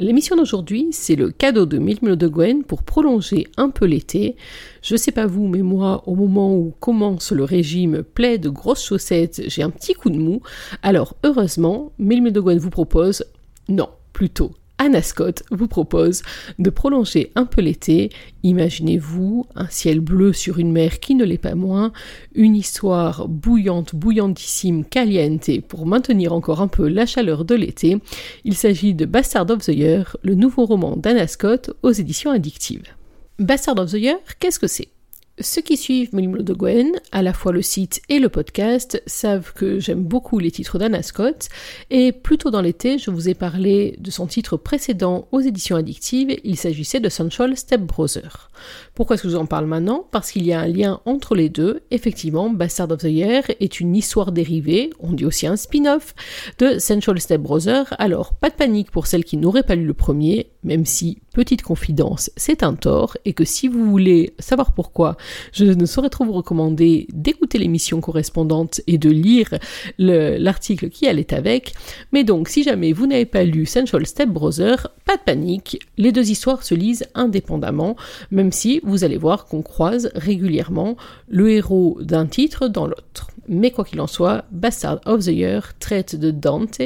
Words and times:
L'émission 0.00 0.34
d'aujourd'hui, 0.34 0.88
c'est 0.90 1.14
le 1.14 1.30
cadeau 1.30 1.66
de 1.66 1.78
Mille 1.78 2.00
de 2.00 2.26
Gwen 2.26 2.64
pour 2.64 2.82
prolonger 2.82 3.46
un 3.56 3.70
peu 3.70 3.84
l'été. 3.84 4.34
Je 4.82 4.96
sais 4.96 5.12
pas 5.12 5.26
vous, 5.26 5.46
mais 5.46 5.62
moi, 5.62 6.02
au 6.06 6.16
moment 6.16 6.56
où 6.56 6.74
commence 6.80 7.30
le 7.30 7.44
régime 7.44 8.02
plaid 8.02 8.44
grosses 8.48 8.84
chaussettes, 8.84 9.42
j'ai 9.46 9.62
un 9.62 9.70
petit 9.70 9.94
coup 9.94 10.10
de 10.10 10.18
mou. 10.18 10.40
Alors, 10.82 11.14
heureusement, 11.22 11.92
Mille 11.98 12.32
de 12.32 12.40
Gwen 12.40 12.58
vous 12.58 12.70
propose, 12.70 13.24
non, 13.68 13.88
plutôt 14.12 14.50
Anna 14.78 15.02
Scott 15.02 15.44
vous 15.50 15.68
propose 15.68 16.22
de 16.58 16.68
prolonger 16.70 17.30
un 17.36 17.46
peu 17.46 17.60
l'été. 17.60 18.10
Imaginez-vous 18.42 19.46
un 19.54 19.68
ciel 19.68 20.00
bleu 20.00 20.32
sur 20.32 20.58
une 20.58 20.72
mer 20.72 21.00
qui 21.00 21.14
ne 21.14 21.24
l'est 21.24 21.38
pas 21.38 21.54
moins, 21.54 21.92
une 22.34 22.56
histoire 22.56 23.28
bouillante, 23.28 23.94
bouillantissime, 23.94 24.84
caliente 24.84 25.50
pour 25.68 25.86
maintenir 25.86 26.32
encore 26.32 26.60
un 26.60 26.68
peu 26.68 26.88
la 26.88 27.06
chaleur 27.06 27.44
de 27.44 27.54
l'été. 27.54 27.98
Il 28.44 28.54
s'agit 28.54 28.94
de 28.94 29.06
Bastard 29.06 29.50
of 29.50 29.64
the 29.64 29.68
Year, 29.68 30.16
le 30.22 30.34
nouveau 30.34 30.64
roman 30.64 30.96
d'Anna 30.96 31.28
Scott 31.28 31.70
aux 31.82 31.92
éditions 31.92 32.32
addictives. 32.32 32.94
Bastard 33.38 33.78
of 33.78 33.92
the 33.92 33.94
Year, 33.94 34.16
qu'est-ce 34.40 34.58
que 34.58 34.66
c'est? 34.66 34.93
Ceux 35.40 35.62
qui 35.62 35.76
suivent 35.76 36.14
Mélimlo 36.14 36.42
de 36.42 36.54
Gwen, 36.54 36.92
à 37.10 37.22
la 37.22 37.32
fois 37.32 37.52
le 37.52 37.62
site 37.62 38.00
et 38.08 38.18
le 38.18 38.28
podcast, 38.28 39.02
savent 39.06 39.52
que 39.52 39.80
j'aime 39.80 40.04
beaucoup 40.04 40.38
les 40.38 40.50
titres 40.50 40.78
d'Anna 40.78 41.02
Scott, 41.02 41.48
et 41.90 42.12
plus 42.12 42.38
tôt 42.38 42.50
dans 42.50 42.62
l'été, 42.62 42.98
je 42.98 43.10
vous 43.10 43.28
ai 43.28 43.34
parlé 43.34 43.96
de 43.98 44.10
son 44.10 44.26
titre 44.26 44.56
précédent 44.56 45.26
aux 45.32 45.40
éditions 45.40 45.76
addictives, 45.76 46.36
il 46.44 46.56
s'agissait 46.56 47.00
de 47.00 47.08
Central 47.08 47.56
Step 47.56 47.80
Brother. 47.80 48.50
Pourquoi 48.94 49.14
est-ce 49.14 49.24
que 49.24 49.28
je 49.28 49.34
vous 49.34 49.42
en 49.42 49.46
parle 49.46 49.66
maintenant? 49.66 50.06
Parce 50.12 50.30
qu'il 50.30 50.46
y 50.46 50.52
a 50.52 50.60
un 50.60 50.68
lien 50.68 51.00
entre 51.04 51.34
les 51.34 51.48
deux. 51.48 51.80
Effectivement, 51.90 52.48
Bastard 52.48 52.92
of 52.92 52.98
the 52.98 53.04
Year 53.04 53.42
est 53.58 53.80
une 53.80 53.96
histoire 53.96 54.30
dérivée, 54.30 54.90
on 55.00 55.12
dit 55.12 55.24
aussi 55.24 55.48
un 55.48 55.56
spin-off, 55.56 56.14
de 56.58 56.78
Central 56.78 57.20
Step 57.20 57.40
Brother. 57.40 57.92
Alors, 57.98 58.34
pas 58.34 58.50
de 58.50 58.54
panique 58.54 58.92
pour 58.92 59.08
celles 59.08 59.24
qui 59.24 59.36
n'auraient 59.36 59.64
pas 59.64 59.74
lu 59.74 59.84
le 59.84 59.94
premier, 59.94 60.50
même 60.62 60.86
si, 60.86 61.18
petite 61.32 61.62
confidence, 61.62 62.30
c'est 62.36 62.62
un 62.62 62.74
tort, 62.74 63.16
et 63.24 63.32
que 63.32 63.44
si 63.44 63.66
vous 63.66 63.90
voulez 63.90 64.32
savoir 64.38 64.72
pourquoi, 64.72 65.16
je 65.52 65.64
ne 65.64 65.86
saurais 65.86 66.08
trop 66.08 66.24
vous 66.24 66.32
recommander 66.32 67.08
d'écouter 67.12 67.58
l'émission 67.58 68.00
correspondante 68.00 68.80
et 68.86 68.96
de 68.96 69.10
lire 69.10 69.58
l'article 69.98 70.88
qui 70.88 71.08
allait 71.08 71.34
avec. 71.34 71.74
Mais 72.12 72.22
donc, 72.22 72.48
si 72.48 72.62
jamais 72.62 72.92
vous 72.92 73.08
n'avez 73.08 73.26
pas 73.26 73.42
lu 73.42 73.66
Central 73.66 74.06
Step 74.06 74.28
Brother, 74.28 74.88
pas 75.04 75.16
de 75.16 75.22
panique, 75.22 75.80
les 75.98 76.12
deux 76.12 76.30
histoires 76.30 76.62
se 76.62 76.76
lisent 76.76 77.06
indépendamment, 77.16 77.96
même 78.30 78.52
si 78.52 78.80
vous 78.84 79.04
allez 79.04 79.16
voir 79.16 79.46
qu'on 79.46 79.62
croise 79.62 80.10
régulièrement 80.14 80.96
le 81.28 81.50
héros 81.50 81.98
d'un 82.00 82.26
titre 82.26 82.68
dans 82.68 82.86
l'autre. 82.86 83.30
Mais 83.48 83.70
quoi 83.70 83.84
qu'il 83.84 84.00
en 84.00 84.06
soit, 84.06 84.44
Bastard 84.50 85.00
of 85.06 85.24
the 85.24 85.28
Year 85.28 85.76
traite 85.78 86.16
de 86.16 86.30
Dante, 86.30 86.82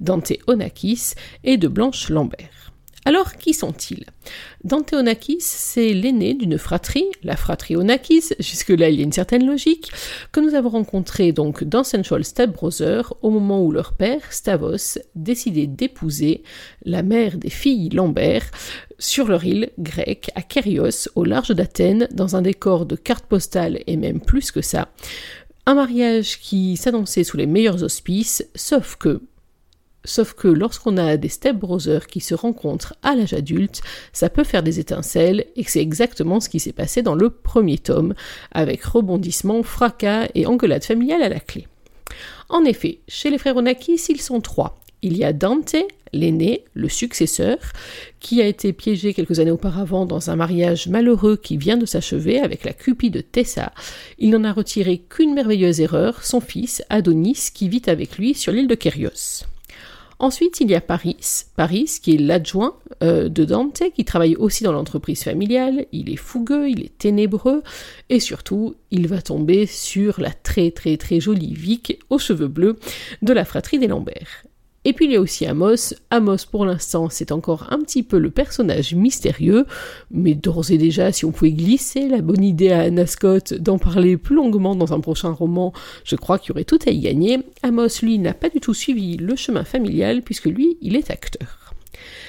Dante 0.00 0.32
Onakis 0.46 1.12
et 1.44 1.56
de 1.56 1.68
Blanche 1.68 2.10
Lambert. 2.10 2.62
Alors, 3.04 3.34
qui 3.34 3.52
sont-ils? 3.52 4.04
Dante 4.62 4.92
Onakis, 4.92 5.40
c'est 5.40 5.92
l'aîné 5.92 6.34
d'une 6.34 6.56
fratrie, 6.56 7.06
la 7.24 7.36
fratrie 7.36 7.74
Onakis, 7.74 8.28
jusque-là 8.38 8.90
il 8.90 8.96
y 8.96 9.00
a 9.00 9.02
une 9.02 9.12
certaine 9.12 9.44
logique, 9.44 9.90
que 10.30 10.38
nous 10.38 10.54
avons 10.54 10.68
rencontré 10.68 11.32
donc 11.32 11.64
dans 11.64 11.82
Central 11.82 12.24
Step 12.24 12.52
Brother 12.52 13.12
au 13.22 13.30
moment 13.30 13.64
où 13.64 13.72
leur 13.72 13.94
père, 13.94 14.20
Stavos, 14.30 15.00
décidait 15.16 15.66
d'épouser 15.66 16.44
la 16.84 17.02
mère 17.02 17.38
des 17.38 17.50
filles 17.50 17.88
Lambert 17.88 18.48
sur 19.02 19.26
leur 19.26 19.44
île 19.44 19.70
grecque 19.78 20.30
à 20.34 20.42
Kérios, 20.42 21.08
au 21.16 21.24
large 21.24 21.50
d'Athènes, 21.50 22.08
dans 22.12 22.36
un 22.36 22.42
décor 22.42 22.86
de 22.86 22.96
cartes 22.96 23.26
postales 23.26 23.80
et 23.86 23.96
même 23.96 24.20
plus 24.20 24.52
que 24.52 24.62
ça. 24.62 24.88
Un 25.66 25.74
mariage 25.74 26.38
qui 26.40 26.76
s'annonçait 26.76 27.24
sous 27.24 27.36
les 27.36 27.46
meilleurs 27.46 27.82
auspices, 27.82 28.46
sauf 28.54 28.96
que, 28.96 29.20
Sauf 30.04 30.34
que 30.34 30.48
lorsqu'on 30.48 30.96
a 30.96 31.16
des 31.16 31.28
stepbrothers 31.28 32.08
qui 32.08 32.18
se 32.18 32.34
rencontrent 32.34 32.96
à 33.04 33.14
l'âge 33.14 33.34
adulte, 33.34 33.82
ça 34.12 34.28
peut 34.28 34.42
faire 34.42 34.64
des 34.64 34.80
étincelles 34.80 35.46
et 35.54 35.62
c'est 35.62 35.80
exactement 35.80 36.40
ce 36.40 36.48
qui 36.48 36.58
s'est 36.58 36.72
passé 36.72 37.02
dans 37.02 37.14
le 37.14 37.30
premier 37.30 37.78
tome, 37.78 38.14
avec 38.50 38.82
rebondissements, 38.82 39.62
fracas 39.62 40.26
et 40.34 40.44
engueulades 40.46 40.82
familiales 40.82 41.22
à 41.22 41.28
la 41.28 41.38
clé. 41.38 41.68
En 42.48 42.64
effet, 42.64 42.98
chez 43.06 43.30
les 43.30 43.38
frères 43.38 43.56
Onakis, 43.56 44.06
ils 44.08 44.20
sont 44.20 44.40
trois. 44.40 44.82
Il 45.02 45.16
y 45.16 45.24
a 45.24 45.32
Dante, 45.32 45.74
l'aîné, 46.12 46.64
le 46.74 46.88
successeur, 46.88 47.58
qui 48.20 48.40
a 48.40 48.46
été 48.46 48.72
piégé 48.72 49.14
quelques 49.14 49.40
années 49.40 49.50
auparavant 49.50 50.06
dans 50.06 50.30
un 50.30 50.36
mariage 50.36 50.86
malheureux 50.86 51.36
qui 51.36 51.56
vient 51.56 51.76
de 51.76 51.86
s'achever 51.86 52.38
avec 52.38 52.64
la 52.64 52.72
cupide 52.72 53.24
Tessa. 53.32 53.72
Il 54.18 54.30
n'en 54.30 54.44
a 54.44 54.52
retiré 54.52 54.98
qu'une 54.98 55.34
merveilleuse 55.34 55.80
erreur, 55.80 56.24
son 56.24 56.40
fils, 56.40 56.84
Adonis, 56.88 57.48
qui 57.52 57.68
vit 57.68 57.82
avec 57.86 58.16
lui 58.16 58.34
sur 58.34 58.52
l'île 58.52 58.68
de 58.68 58.76
Kérios. 58.76 59.44
Ensuite, 60.20 60.60
il 60.60 60.70
y 60.70 60.76
a 60.76 60.80
Paris. 60.80 61.16
Paris, 61.56 61.98
qui 62.00 62.14
est 62.14 62.18
l'adjoint 62.18 62.76
euh, 63.02 63.28
de 63.28 63.44
Dante, 63.44 63.82
qui 63.92 64.04
travaille 64.04 64.36
aussi 64.36 64.62
dans 64.62 64.70
l'entreprise 64.70 65.24
familiale. 65.24 65.86
Il 65.90 66.10
est 66.10 66.16
fougueux, 66.16 66.70
il 66.70 66.84
est 66.84 66.96
ténébreux, 66.96 67.64
et 68.08 68.20
surtout, 68.20 68.76
il 68.92 69.08
va 69.08 69.20
tomber 69.20 69.66
sur 69.66 70.20
la 70.20 70.30
très 70.30 70.70
très 70.70 70.96
très 70.96 71.18
jolie 71.18 71.54
Vic 71.54 71.98
aux 72.08 72.18
cheveux 72.18 72.46
bleus 72.46 72.76
de 73.22 73.32
la 73.32 73.44
fratrie 73.44 73.80
des 73.80 73.88
Lambert. 73.88 74.44
Et 74.84 74.92
puis 74.92 75.04
il 75.04 75.12
y 75.12 75.16
a 75.16 75.20
aussi 75.20 75.46
Amos. 75.46 75.94
Amos, 76.10 76.38
pour 76.50 76.66
l'instant, 76.66 77.08
c'est 77.08 77.32
encore 77.32 77.66
un 77.70 77.78
petit 77.80 78.02
peu 78.02 78.18
le 78.18 78.30
personnage 78.30 78.94
mystérieux, 78.94 79.66
mais 80.10 80.34
d'ores 80.34 80.70
et 80.70 80.78
déjà, 80.78 81.12
si 81.12 81.24
on 81.24 81.30
pouvait 81.30 81.52
glisser 81.52 82.08
la 82.08 82.20
bonne 82.20 82.42
idée 82.42 82.70
à 82.70 82.80
Anna 82.80 83.06
Scott 83.06 83.54
d'en 83.54 83.78
parler 83.78 84.16
plus 84.16 84.34
longuement 84.34 84.74
dans 84.74 84.92
un 84.92 85.00
prochain 85.00 85.30
roman, 85.30 85.72
je 86.04 86.16
crois 86.16 86.38
qu'il 86.38 86.50
y 86.50 86.52
aurait 86.52 86.64
tout 86.64 86.80
à 86.86 86.90
y 86.90 87.00
gagner. 87.00 87.38
Amos, 87.62 88.00
lui, 88.02 88.18
n'a 88.18 88.34
pas 88.34 88.48
du 88.48 88.60
tout 88.60 88.74
suivi 88.74 89.16
le 89.16 89.36
chemin 89.36 89.64
familial, 89.64 90.22
puisque 90.22 90.46
lui, 90.46 90.78
il 90.80 90.96
est 90.96 91.10
acteur. 91.10 91.74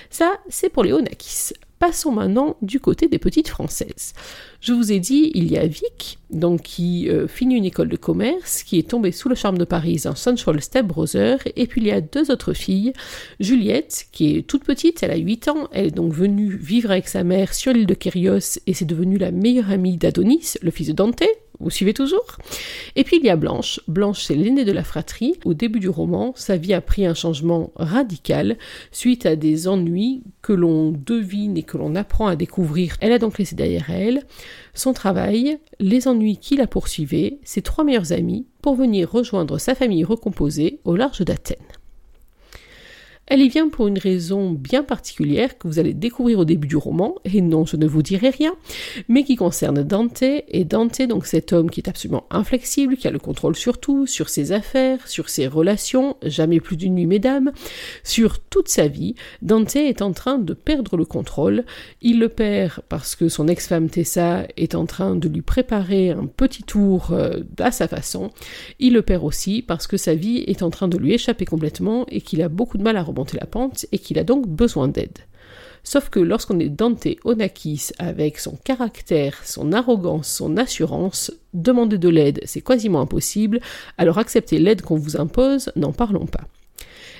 Ça, 0.09 0.37
c'est 0.47 0.69
pour 0.69 0.83
les 0.83 0.93
Onakis. 0.93 1.53
Passons 1.83 2.13
maintenant 2.13 2.55
du 2.61 2.79
côté 2.79 3.09
des 3.09 3.19
petites 3.19 3.49
françaises. 3.49 4.13
Je 4.61 4.71
vous 4.71 4.93
ai 4.93 5.01
dit, 5.01 5.31
il 5.35 5.51
y 5.51 5.57
a 5.57 5.67
Vic, 5.67 6.17
donc 6.29 6.61
qui 6.61 7.09
euh, 7.09 7.27
finit 7.27 7.57
une 7.57 7.65
école 7.65 7.89
de 7.89 7.97
commerce, 7.97 8.63
qui 8.63 8.79
est 8.79 8.89
tombée 8.89 9.11
sous 9.11 9.27
le 9.27 9.35
charme 9.35 9.57
de 9.57 9.65
Paris 9.65 10.03
en 10.05 10.15
Central 10.15 10.61
Step 10.61 10.85
Brother, 10.85 11.39
et 11.57 11.67
puis 11.67 11.81
il 11.81 11.87
y 11.87 11.91
a 11.91 11.99
deux 11.99 12.31
autres 12.31 12.53
filles, 12.53 12.93
Juliette, 13.41 14.05
qui 14.13 14.37
est 14.37 14.47
toute 14.47 14.63
petite, 14.63 15.03
elle 15.03 15.11
a 15.11 15.17
8 15.17 15.49
ans, 15.49 15.67
elle 15.73 15.87
est 15.87 15.91
donc 15.91 16.13
venue 16.13 16.55
vivre 16.55 16.89
avec 16.89 17.09
sa 17.09 17.25
mère 17.25 17.53
sur 17.53 17.73
l'île 17.73 17.85
de 17.85 17.95
Kérios, 17.95 18.59
et 18.65 18.73
c'est 18.73 18.85
devenue 18.85 19.17
la 19.17 19.31
meilleure 19.31 19.69
amie 19.69 19.97
d'Adonis, 19.97 20.53
le 20.61 20.71
fils 20.71 20.87
de 20.87 20.93
Dante, 20.93 21.23
vous 21.59 21.69
suivez 21.69 21.93
toujours? 21.93 22.37
Et 22.95 23.03
puis 23.03 23.17
il 23.17 23.25
y 23.25 23.29
a 23.29 23.35
Blanche. 23.35 23.79
Blanche, 23.87 24.23
c'est 24.23 24.35
l'aînée 24.35 24.65
de 24.65 24.71
la 24.71 24.83
fratrie. 24.83 25.35
Au 25.45 25.53
début 25.53 25.79
du 25.79 25.89
roman, 25.89 26.33
sa 26.35 26.57
vie 26.57 26.73
a 26.73 26.81
pris 26.81 27.05
un 27.05 27.13
changement 27.13 27.71
radical 27.75 28.57
suite 28.91 29.25
à 29.25 29.35
des 29.35 29.67
ennuis 29.67 30.23
que 30.41 30.53
l'on 30.53 30.91
devine 30.91 31.57
et 31.57 31.63
que 31.63 31.77
l'on 31.77 31.95
apprend 31.95 32.27
à 32.27 32.35
découvrir. 32.35 32.97
Elle 32.99 33.13
a 33.13 33.19
donc 33.19 33.37
laissé 33.37 33.55
derrière 33.55 33.89
elle 33.89 34.23
son 34.73 34.93
travail, 34.93 35.59
les 35.79 36.07
ennuis 36.07 36.37
qui 36.37 36.55
la 36.55 36.67
poursuivaient, 36.67 37.37
ses 37.43 37.61
trois 37.61 37.83
meilleurs 37.83 38.11
amis, 38.11 38.47
pour 38.61 38.75
venir 38.75 39.11
rejoindre 39.11 39.59
sa 39.59 39.75
famille 39.75 40.03
recomposée 40.03 40.79
au 40.83 40.95
large 40.95 41.21
d'Athènes. 41.21 41.57
Elle 43.25 43.41
y 43.41 43.47
vient 43.47 43.69
pour 43.69 43.87
une 43.87 43.97
raison 43.97 44.51
bien 44.51 44.83
particulière 44.83 45.57
que 45.57 45.69
vous 45.69 45.79
allez 45.79 45.93
découvrir 45.93 46.39
au 46.39 46.45
début 46.45 46.67
du 46.67 46.75
roman, 46.75 47.15
et 47.23 47.39
non, 47.39 47.65
je 47.65 47.77
ne 47.77 47.87
vous 47.87 48.01
dirai 48.01 48.29
rien, 48.29 48.53
mais 49.07 49.23
qui 49.23 49.37
concerne 49.37 49.81
Dante, 49.81 50.23
et 50.23 50.65
Dante, 50.65 51.01
donc 51.03 51.25
cet 51.25 51.53
homme 51.53 51.69
qui 51.69 51.79
est 51.79 51.87
absolument 51.87 52.25
inflexible, 52.31 52.97
qui 52.97 53.07
a 53.07 53.11
le 53.11 53.19
contrôle 53.19 53.55
sur 53.55 53.79
tout, 53.79 54.07
sur 54.07 54.27
ses 54.27 54.51
affaires, 54.51 55.07
sur 55.07 55.29
ses 55.29 55.47
relations, 55.47 56.17
jamais 56.21 56.59
plus 56.59 56.75
d'une 56.75 56.95
nuit 56.95 57.05
mesdames, 57.05 57.53
sur 58.03 58.39
toute 58.39 58.67
sa 58.67 58.89
vie, 58.89 59.15
Dante 59.41 59.77
est 59.77 60.01
en 60.01 60.11
train 60.11 60.37
de 60.37 60.53
perdre 60.53 60.97
le 60.97 61.05
contrôle, 61.05 61.63
il 62.01 62.19
le 62.19 62.27
perd 62.27 62.81
parce 62.89 63.15
que 63.15 63.29
son 63.29 63.47
ex-femme 63.47 63.89
Tessa 63.89 64.45
est 64.57 64.75
en 64.75 64.85
train 64.85 65.15
de 65.15 65.29
lui 65.29 65.41
préparer 65.41 66.09
un 66.09 66.25
petit 66.25 66.63
tour 66.63 67.11
euh, 67.11 67.39
à 67.57 67.71
sa 67.71 67.87
façon, 67.87 68.31
il 68.79 68.93
le 68.93 69.01
perd 69.01 69.23
aussi 69.23 69.61
parce 69.61 69.87
que 69.87 69.95
sa 69.95 70.13
vie 70.13 70.39
est 70.39 70.61
en 70.61 70.69
train 70.69 70.89
de 70.89 70.97
lui 70.97 71.13
échapper 71.13 71.45
complètement 71.45 72.05
et 72.09 72.19
qu'il 72.19 72.41
a 72.41 72.49
beaucoup 72.49 72.77
de 72.77 72.83
mal 72.83 72.97
à 72.97 73.01
monter 73.13 73.37
la 73.39 73.45
pente 73.45 73.85
et 73.91 73.99
qu'il 73.99 74.19
a 74.19 74.23
donc 74.23 74.47
besoin 74.47 74.87
d'aide. 74.87 75.19
Sauf 75.83 76.09
que 76.09 76.19
lorsqu'on 76.19 76.59
est 76.59 76.69
Dante 76.69 77.07
Onakis 77.25 77.91
avec 77.99 78.39
son 78.39 78.57
caractère, 78.63 79.37
son 79.43 79.73
arrogance, 79.73 80.29
son 80.29 80.55
assurance, 80.55 81.31
demander 81.53 81.97
de 81.97 82.09
l'aide, 82.09 82.41
c'est 82.45 82.61
quasiment 82.61 83.01
impossible, 83.01 83.59
alors 83.97 84.17
accepter 84.17 84.59
l'aide 84.59 84.81
qu'on 84.81 84.95
vous 84.95 85.19
impose, 85.19 85.71
n'en 85.75 85.91
parlons 85.91 86.25
pas. 86.25 86.47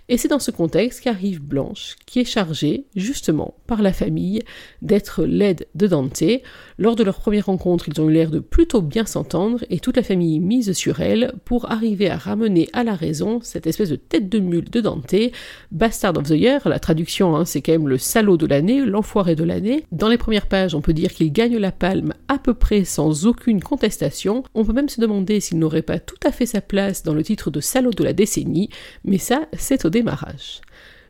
Et 0.10 0.18
c'est 0.18 0.28
dans 0.28 0.40
ce 0.40 0.52
contexte 0.52 1.00
qu'arrive 1.00 1.42
Blanche, 1.42 1.96
qui 2.06 2.20
est 2.20 2.26
chargée, 2.26 2.86
justement, 2.94 3.54
par 3.68 3.82
la 3.82 3.94
famille, 3.94 4.44
d'être 4.82 5.24
l'aide 5.24 5.66
de 5.76 5.88
Dante. 5.88 6.24
Lors 6.78 6.98
de 6.98 7.06
leur 7.06 7.20
première 7.20 7.46
rencontre, 7.46 7.88
ils 7.88 8.02
ont 8.02 8.10
eu 8.10 8.14
l'air 8.14 8.30
de 8.30 8.40
plutôt 8.40 8.82
bien 8.82 9.06
s'entendre, 9.06 9.64
et 9.70 9.80
toute 9.80 9.96
la 9.96 10.04
famille 10.04 10.42
mise 10.42 10.74
sur 10.74 11.00
elle 11.00 11.34
pour 11.46 11.72
arriver 11.72 12.10
à 12.10 12.18
ramener 12.18 12.68
à 12.74 12.84
la 12.84 12.96
raison 12.96 13.40
cette 13.42 13.66
espèce 13.66 13.90
de 13.90 13.96
tête 13.96 14.28
de 14.28 14.40
mule 14.40 14.70
de 14.70 14.82
Dante, 14.82 15.16
Bastard 15.72 16.18
of 16.18 16.28
the 16.28 16.32
Year, 16.32 16.68
la 16.68 16.80
traduction, 16.80 17.38
hein, 17.38 17.46
c'est 17.46 17.62
quand 17.62 17.72
même 17.72 17.88
le 17.88 17.98
salaud 17.98 18.36
de 18.36 18.46
l'année, 18.46 18.84
l'enfoiré 18.84 19.36
de 19.36 19.46
l'année. 19.46 19.86
Dans 19.94 20.10
les 20.10 20.18
premières 20.18 20.48
pages, 20.48 20.76
on 20.76 20.82
peut 20.82 20.94
dire 20.94 21.14
qu'il 21.14 21.32
gagne 21.32 21.58
la 21.58 21.72
palme 21.72 22.14
à 22.28 22.38
peu 22.40 22.54
près 22.54 22.84
sans 22.84 23.26
aucune 23.26 23.62
contestation. 23.62 24.44
On 24.54 24.66
peut 24.66 24.74
même 24.74 24.90
se 24.90 25.00
demander 25.00 25.40
s'il 25.40 25.60
n'aurait 25.60 25.82
pas 25.82 26.00
tout 26.00 26.20
à 26.26 26.34
fait 26.34 26.46
sa 26.46 26.60
place 26.60 27.04
dans 27.04 27.14
le 27.14 27.24
titre 27.24 27.52
de 27.52 27.62
salaud 27.62 27.92
de 27.92 28.04
la 28.04 28.12
décennie, 28.12 28.70
mais 29.06 29.18
ça, 29.18 29.48
c'est 29.54 29.86
au 29.86 29.93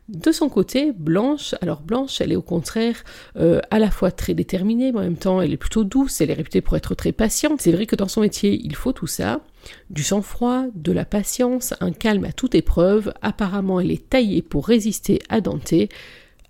De 0.08 0.32
son 0.32 0.50
côté, 0.50 0.92
Blanche, 0.92 1.54
alors 1.62 1.80
Blanche, 1.80 2.20
elle 2.20 2.30
est 2.30 2.36
au 2.36 2.42
contraire 2.42 3.02
euh, 3.36 3.62
à 3.70 3.78
la 3.78 3.90
fois 3.90 4.10
très 4.10 4.34
déterminée, 4.34 4.92
mais 4.92 4.98
en 4.98 5.02
même 5.02 5.16
temps, 5.16 5.40
elle 5.40 5.54
est 5.54 5.56
plutôt 5.56 5.82
douce, 5.82 6.20
elle 6.20 6.30
est 6.30 6.34
réputée 6.34 6.60
pour 6.60 6.76
être 6.76 6.94
très 6.94 7.12
patiente. 7.12 7.62
C'est 7.62 7.72
vrai 7.72 7.86
que 7.86 7.96
dans 7.96 8.08
son 8.08 8.20
métier, 8.20 8.60
il 8.62 8.76
faut 8.76 8.92
tout 8.92 9.06
ça. 9.06 9.40
Du 9.88 10.02
sang-froid, 10.02 10.66
de 10.74 10.92
la 10.92 11.06
patience, 11.06 11.72
un 11.80 11.92
calme 11.92 12.26
à 12.26 12.32
toute 12.32 12.54
épreuve. 12.54 13.14
Apparemment, 13.22 13.80
elle 13.80 13.90
est 13.90 14.10
taillée 14.10 14.42
pour 14.42 14.66
résister 14.66 15.20
à 15.30 15.40
Dante. 15.40 15.72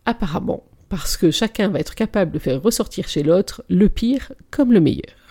Apparemment, 0.04 0.64
parce 0.88 1.16
que 1.16 1.30
chacun 1.30 1.68
va 1.68 1.78
être 1.78 1.94
capable 1.94 2.32
de 2.32 2.40
faire 2.40 2.60
ressortir 2.60 3.06
chez 3.08 3.22
l'autre 3.22 3.62
le 3.68 3.88
pire 3.88 4.32
comme 4.50 4.72
le 4.72 4.80
meilleur. 4.80 5.23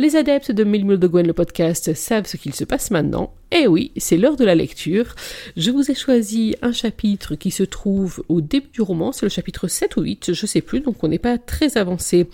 Les 0.00 0.16
adeptes 0.16 0.50
de 0.50 0.64
Mille 0.64 0.86
de 0.86 1.06
Gwen 1.06 1.26
le 1.26 1.34
podcast 1.34 1.92
savent 1.92 2.24
ce 2.24 2.38
qu'il 2.38 2.54
se 2.54 2.64
passe 2.64 2.90
maintenant. 2.90 3.34
Eh 3.52 3.66
oui, 3.66 3.92
c'est 3.98 4.16
l'heure 4.16 4.36
de 4.36 4.46
la 4.46 4.54
lecture. 4.54 5.14
Je 5.58 5.70
vous 5.70 5.90
ai 5.90 5.94
choisi 5.94 6.56
un 6.62 6.72
chapitre 6.72 7.34
qui 7.34 7.50
se 7.50 7.64
trouve 7.64 8.24
au 8.30 8.40
début 8.40 8.70
du 8.72 8.80
roman, 8.80 9.12
c'est 9.12 9.26
le 9.26 9.30
chapitre 9.30 9.68
7 9.68 9.98
ou 9.98 10.00
8, 10.00 10.32
je 10.32 10.46
sais 10.46 10.62
plus, 10.62 10.80
donc 10.80 11.04
on 11.04 11.08
n'est 11.08 11.18
pas 11.18 11.36
très 11.36 11.76
avancé 11.76 12.30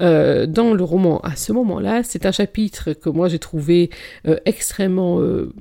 euh, 0.00 0.46
dans 0.46 0.72
le 0.72 0.82
roman 0.82 1.20
à 1.20 1.36
ce 1.36 1.52
moment-là. 1.52 2.04
C'est 2.04 2.24
un 2.24 2.32
chapitre 2.32 2.94
que 2.94 3.10
moi 3.10 3.28
j'ai 3.28 3.38
trouvé 3.38 3.90
euh, 4.26 4.38
extrêmement 4.46 5.20
euh, 5.20 5.52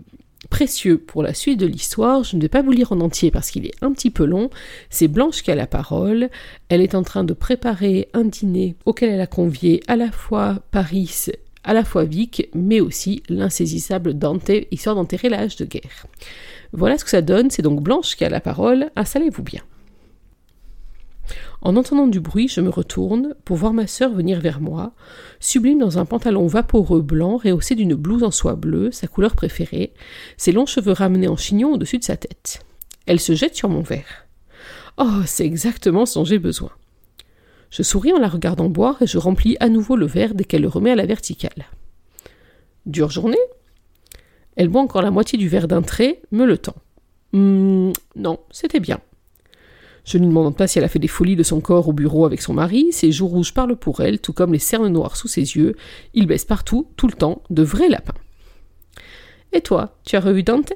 précieux 0.50 0.98
pour 0.98 1.24
la 1.24 1.34
suite 1.34 1.60
de 1.60 1.66
l'histoire. 1.66 2.24
Je 2.24 2.38
ne 2.38 2.42
vais 2.42 2.48
pas 2.48 2.62
vous 2.62 2.72
lire 2.72 2.94
en 2.94 3.02
entier 3.02 3.32
parce 3.32 3.52
qu'il 3.52 3.66
est 3.66 3.76
un 3.82 3.92
petit 3.92 4.12
peu 4.12 4.24
long. 4.24 4.50
C'est 4.90 5.10
Blanche 5.10 5.44
qui 5.44 5.52
a 5.52 5.56
la 5.56 5.68
parole. 5.68 6.30
Elle 6.70 6.80
est 6.80 6.96
en 6.96 7.04
train 7.04 7.26
de 7.26 7.34
préparer 7.34 8.08
un 8.14 8.24
dîner 8.24 8.78
auquel 8.86 9.10
elle 9.10 9.20
a 9.20 9.28
convié 9.28 9.84
à 9.88 9.98
la 9.98 10.10
fois 10.10 10.60
Paris 10.72 11.28
à 11.64 11.74
la 11.74 11.84
fois 11.84 12.06
Vic, 12.06 12.50
mais 12.54 12.80
aussi 12.80 13.24
l'insaisissable 13.30 14.14
Dante, 14.14 14.52
histoire 14.72 14.96
d'enterrer 14.96 15.30
l'âge 15.30 15.56
de 15.56 15.66
guerre. 15.66 16.08
Voilà 16.72 16.98
ce 16.98 17.04
que 17.04 17.10
ça 17.10 17.22
donne, 17.22 17.50
c'est 17.50 17.62
donc 17.62 17.82
Blanche 17.82 18.16
qui 18.16 18.24
a 18.24 18.30
la 18.30 18.42
parole, 18.42 18.92
installez-vous 18.96 19.44
bien. 19.44 19.62
En 21.62 21.76
entendant 21.76 22.08
du 22.08 22.22
bruit, 22.22 22.48
je 22.48 22.62
me 22.62 22.70
retourne 22.70 23.36
pour 23.44 23.58
voir 23.58 23.74
ma 23.74 23.86
sœur 23.86 24.12
venir 24.12 24.40
vers 24.40 24.62
moi, 24.62 24.94
sublime 25.42 25.80
dans 25.80 25.98
un 25.98 26.06
pantalon 26.06 26.48
vaporeux 26.48 27.02
blanc 27.02 27.38
rehaussé 27.38 27.76
d'une 27.76 27.96
blouse 27.96 28.24
en 28.24 28.32
soie 28.32 28.56
bleue, 28.56 28.92
sa 28.92 29.08
couleur 29.08 29.36
préférée, 29.36 29.94
ses 30.38 30.54
longs 30.54 30.66
cheveux 30.66 30.94
ramenés 30.94 31.28
en 31.28 31.36
chignon 31.36 31.74
au-dessus 31.74 32.00
de 32.00 32.04
sa 32.06 32.16
tête. 32.16 32.62
Elle 33.08 33.20
se 33.20 33.36
jette 33.36 33.56
sur 33.56 33.68
mon 33.68 33.82
verre. 33.82 34.28
Oh, 34.98 35.22
c'est 35.26 35.46
exactement 35.46 36.06
ce 36.06 36.18
dont 36.18 36.26
j'ai 36.26 36.40
besoin. 36.40 36.72
Je 37.70 37.84
souris 37.84 38.14
en 38.14 38.20
la 38.20 38.28
regardant 38.28 38.70
boire 38.70 39.02
et 39.02 39.08
je 39.08 39.18
remplis 39.18 39.58
à 39.60 39.70
nouveau 39.70 39.96
le 39.96 40.06
verre 40.08 40.34
dès 40.34 40.44
qu'elle 40.44 40.62
le 40.62 40.68
remet 40.68 40.92
à 40.92 40.96
la 40.96 41.06
verticale. 41.06 41.66
Dure 42.86 43.12
journée? 43.12 43.38
Elle 44.56 44.68
boit 44.68 44.82
encore 44.82 45.02
la 45.02 45.12
moitié 45.12 45.38
du 45.38 45.48
verre 45.48 45.68
d'un 45.68 45.82
trait, 45.82 46.22
me 46.32 46.46
le 46.46 46.58
tend. 46.58 46.76
Hum, 47.34 47.94
non, 48.16 48.40
c'était 48.52 48.80
bien. 48.80 49.00
Je 50.04 50.18
ne 50.18 50.24
lui 50.24 50.30
demande 50.30 50.58
pas 50.58 50.68
si 50.68 50.80
elle 50.80 50.86
a 50.86 50.90
fait 50.90 51.00
des 51.00 51.08
folies 51.08 51.36
de 51.36 51.44
son 51.44 51.62
corps 51.62 51.88
au 51.88 51.94
bureau 51.94 52.26
avec 52.26 52.42
son 52.42 52.54
mari, 52.54 52.92
ses 52.92 53.12
joues 53.12 53.28
rouges 53.28 53.54
parlent 53.54 53.76
pour 53.76 54.02
elle, 54.02 54.20
tout 54.20 54.34
comme 54.34 54.54
les 54.54 54.60
cernes 54.60 54.88
noires 54.88 55.16
sous 55.16 55.28
ses 55.28 55.56
yeux, 55.56 55.76
il 56.16 56.26
baisse 56.26 56.46
partout, 56.46 56.88
tout 56.96 57.08
le 57.08 57.14
temps, 57.14 57.44
de 57.52 57.62
vrais 57.62 57.90
lapins. 57.90 58.16
Et 59.54 59.62
toi, 59.62 59.98
tu 60.06 60.16
as 60.16 60.20
revu 60.20 60.42
Dante? 60.42 60.74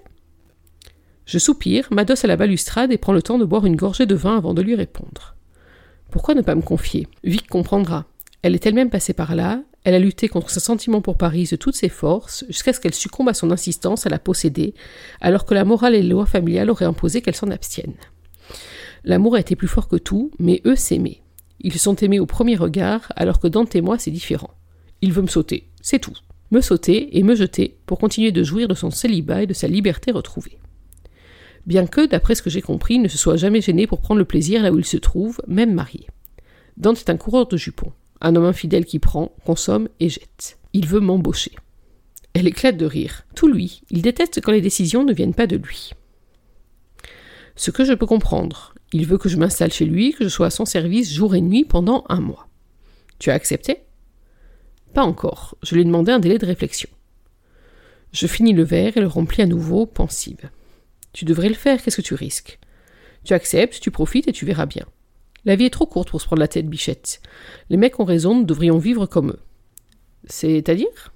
Je 1.25 1.39
soupire, 1.39 1.87
m'adosse 1.91 2.25
à 2.25 2.27
la 2.27 2.35
balustrade 2.35 2.91
et 2.91 2.97
prends 2.97 3.13
le 3.13 3.21
temps 3.21 3.39
de 3.39 3.45
boire 3.45 3.65
une 3.65 3.75
gorgée 3.75 4.05
de 4.05 4.15
vin 4.15 4.37
avant 4.37 4.53
de 4.53 4.61
lui 4.61 4.75
répondre. 4.75 5.35
Pourquoi 6.13 6.35
ne 6.35 6.43
pas 6.43 6.53
me 6.53 6.61
confier? 6.61 7.07
Vic 7.23 7.47
comprendra. 7.47 8.05
Elle 8.43 8.53
est 8.53 8.63
elle-même 8.67 8.91
passée 8.91 9.13
par 9.13 9.33
là, 9.33 9.63
elle 9.83 9.95
a 9.95 9.99
lutté 9.99 10.27
contre 10.27 10.51
ses 10.51 10.59
sentiments 10.59 11.01
pour 11.01 11.17
Paris 11.17 11.47
de 11.49 11.55
toutes 11.55 11.75
ses 11.75 11.89
forces, 11.89 12.45
jusqu'à 12.49 12.71
ce 12.71 12.79
qu'elle 12.79 12.93
succombe 12.93 13.29
à 13.29 13.33
son 13.33 13.49
insistance 13.49 14.05
à 14.05 14.11
la 14.11 14.19
posséder, 14.19 14.75
alors 15.21 15.43
que 15.43 15.55
la 15.55 15.65
morale 15.65 15.95
et 15.95 16.03
les 16.03 16.09
lois 16.09 16.27
familiales 16.27 16.69
auraient 16.69 16.85
imposé 16.85 17.23
qu'elle 17.23 17.35
s'en 17.35 17.49
abstienne. 17.49 17.95
L'amour 19.03 19.33
a 19.33 19.39
été 19.39 19.55
plus 19.55 19.67
fort 19.67 19.87
que 19.87 19.95
tout, 19.95 20.29
mais 20.37 20.61
eux 20.65 20.75
s'aimaient. 20.75 21.23
Ils 21.61 21.79
sont 21.79 21.95
aimés 21.95 22.19
au 22.19 22.27
premier 22.27 22.57
regard, 22.57 23.11
alors 23.15 23.39
que 23.39 23.47
Dante 23.47 23.75
et 23.75 23.81
moi 23.81 23.97
c'est 23.97 24.11
différent. 24.11 24.51
Il 25.01 25.13
veut 25.13 25.23
me 25.23 25.27
sauter, 25.27 25.71
c'est 25.81 25.97
tout. 25.97 26.13
Me 26.51 26.61
sauter 26.61 27.17
et 27.17 27.23
me 27.23 27.33
jeter 27.33 27.79
pour 27.87 27.97
continuer 27.97 28.31
de 28.31 28.43
jouir 28.43 28.67
de 28.67 28.75
son 28.75 28.91
célibat 28.91 29.41
et 29.41 29.47
de 29.47 29.53
sa 29.53 29.67
liberté 29.67 30.11
retrouvée 30.11 30.59
bien 31.65 31.85
que, 31.87 32.05
d'après 32.05 32.35
ce 32.35 32.41
que 32.41 32.49
j'ai 32.49 32.61
compris, 32.61 32.99
ne 32.99 33.07
se 33.07 33.17
soit 33.17 33.37
jamais 33.37 33.61
gêné 33.61 33.87
pour 33.87 34.01
prendre 34.01 34.19
le 34.19 34.25
plaisir 34.25 34.61
là 34.63 34.71
où 34.71 34.79
il 34.79 34.85
se 34.85 34.97
trouve, 34.97 35.41
même 35.47 35.73
marié. 35.73 36.07
Dante 36.77 36.99
est 36.99 37.09
un 37.09 37.17
coureur 37.17 37.47
de 37.47 37.57
jupons, 37.57 37.93
un 38.21 38.35
homme 38.35 38.45
infidèle 38.45 38.85
qui 38.85 38.99
prend, 38.99 39.31
consomme 39.45 39.89
et 39.99 40.09
jette. 40.09 40.57
Il 40.73 40.87
veut 40.87 40.99
m'embaucher. 40.99 41.51
Elle 42.33 42.47
éclate 42.47 42.77
de 42.77 42.85
rire. 42.85 43.25
Tout 43.35 43.47
lui, 43.47 43.83
il 43.91 44.01
déteste 44.01 44.41
quand 44.41 44.51
les 44.51 44.61
décisions 44.61 45.03
ne 45.03 45.13
viennent 45.13 45.35
pas 45.35 45.47
de 45.47 45.55
lui. 45.55 45.91
Ce 47.55 47.69
que 47.69 47.85
je 47.85 47.93
peux 47.93 48.07
comprendre, 48.07 48.73
il 48.91 49.05
veut 49.05 49.19
que 49.19 49.29
je 49.29 49.37
m'installe 49.37 49.71
chez 49.71 49.85
lui, 49.85 50.13
que 50.13 50.23
je 50.23 50.29
sois 50.29 50.47
à 50.47 50.51
son 50.51 50.65
service 50.65 51.13
jour 51.13 51.35
et 51.35 51.41
nuit 51.41 51.65
pendant 51.65 52.05
un 52.09 52.19
mois. 52.19 52.47
Tu 53.19 53.29
as 53.29 53.35
accepté? 53.35 53.83
Pas 54.93 55.03
encore. 55.03 55.55
Je 55.61 55.75
lui 55.75 55.81
ai 55.81 55.85
demandé 55.85 56.11
un 56.11 56.19
délai 56.19 56.39
de 56.39 56.45
réflexion. 56.45 56.89
Je 58.11 58.27
finis 58.27 58.53
le 58.53 58.63
verre 58.63 58.97
et 58.97 59.01
le 59.01 59.07
remplis 59.07 59.43
à 59.43 59.47
nouveau, 59.47 59.85
pensive. 59.85 60.49
Tu 61.13 61.25
devrais 61.25 61.49
le 61.49 61.55
faire, 61.55 61.81
qu'est-ce 61.81 61.97
que 61.97 62.01
tu 62.01 62.15
risques? 62.15 62.59
Tu 63.23 63.33
acceptes, 63.33 63.79
tu 63.79 63.91
profites 63.91 64.27
et 64.27 64.33
tu 64.33 64.45
verras 64.45 64.65
bien. 64.65 64.85
La 65.45 65.55
vie 65.55 65.65
est 65.65 65.69
trop 65.69 65.85
courte 65.85 66.09
pour 66.09 66.21
se 66.21 66.25
prendre 66.25 66.39
la 66.39 66.47
tête, 66.47 66.67
bichette. 66.67 67.21
Les 67.69 67.77
mecs 67.77 67.99
ont 67.99 68.05
raison, 68.05 68.35
nous 68.35 68.45
devrions 68.45 68.77
vivre 68.77 69.05
comme 69.05 69.31
eux. 69.31 69.39
C'est-à-dire? 70.25 71.13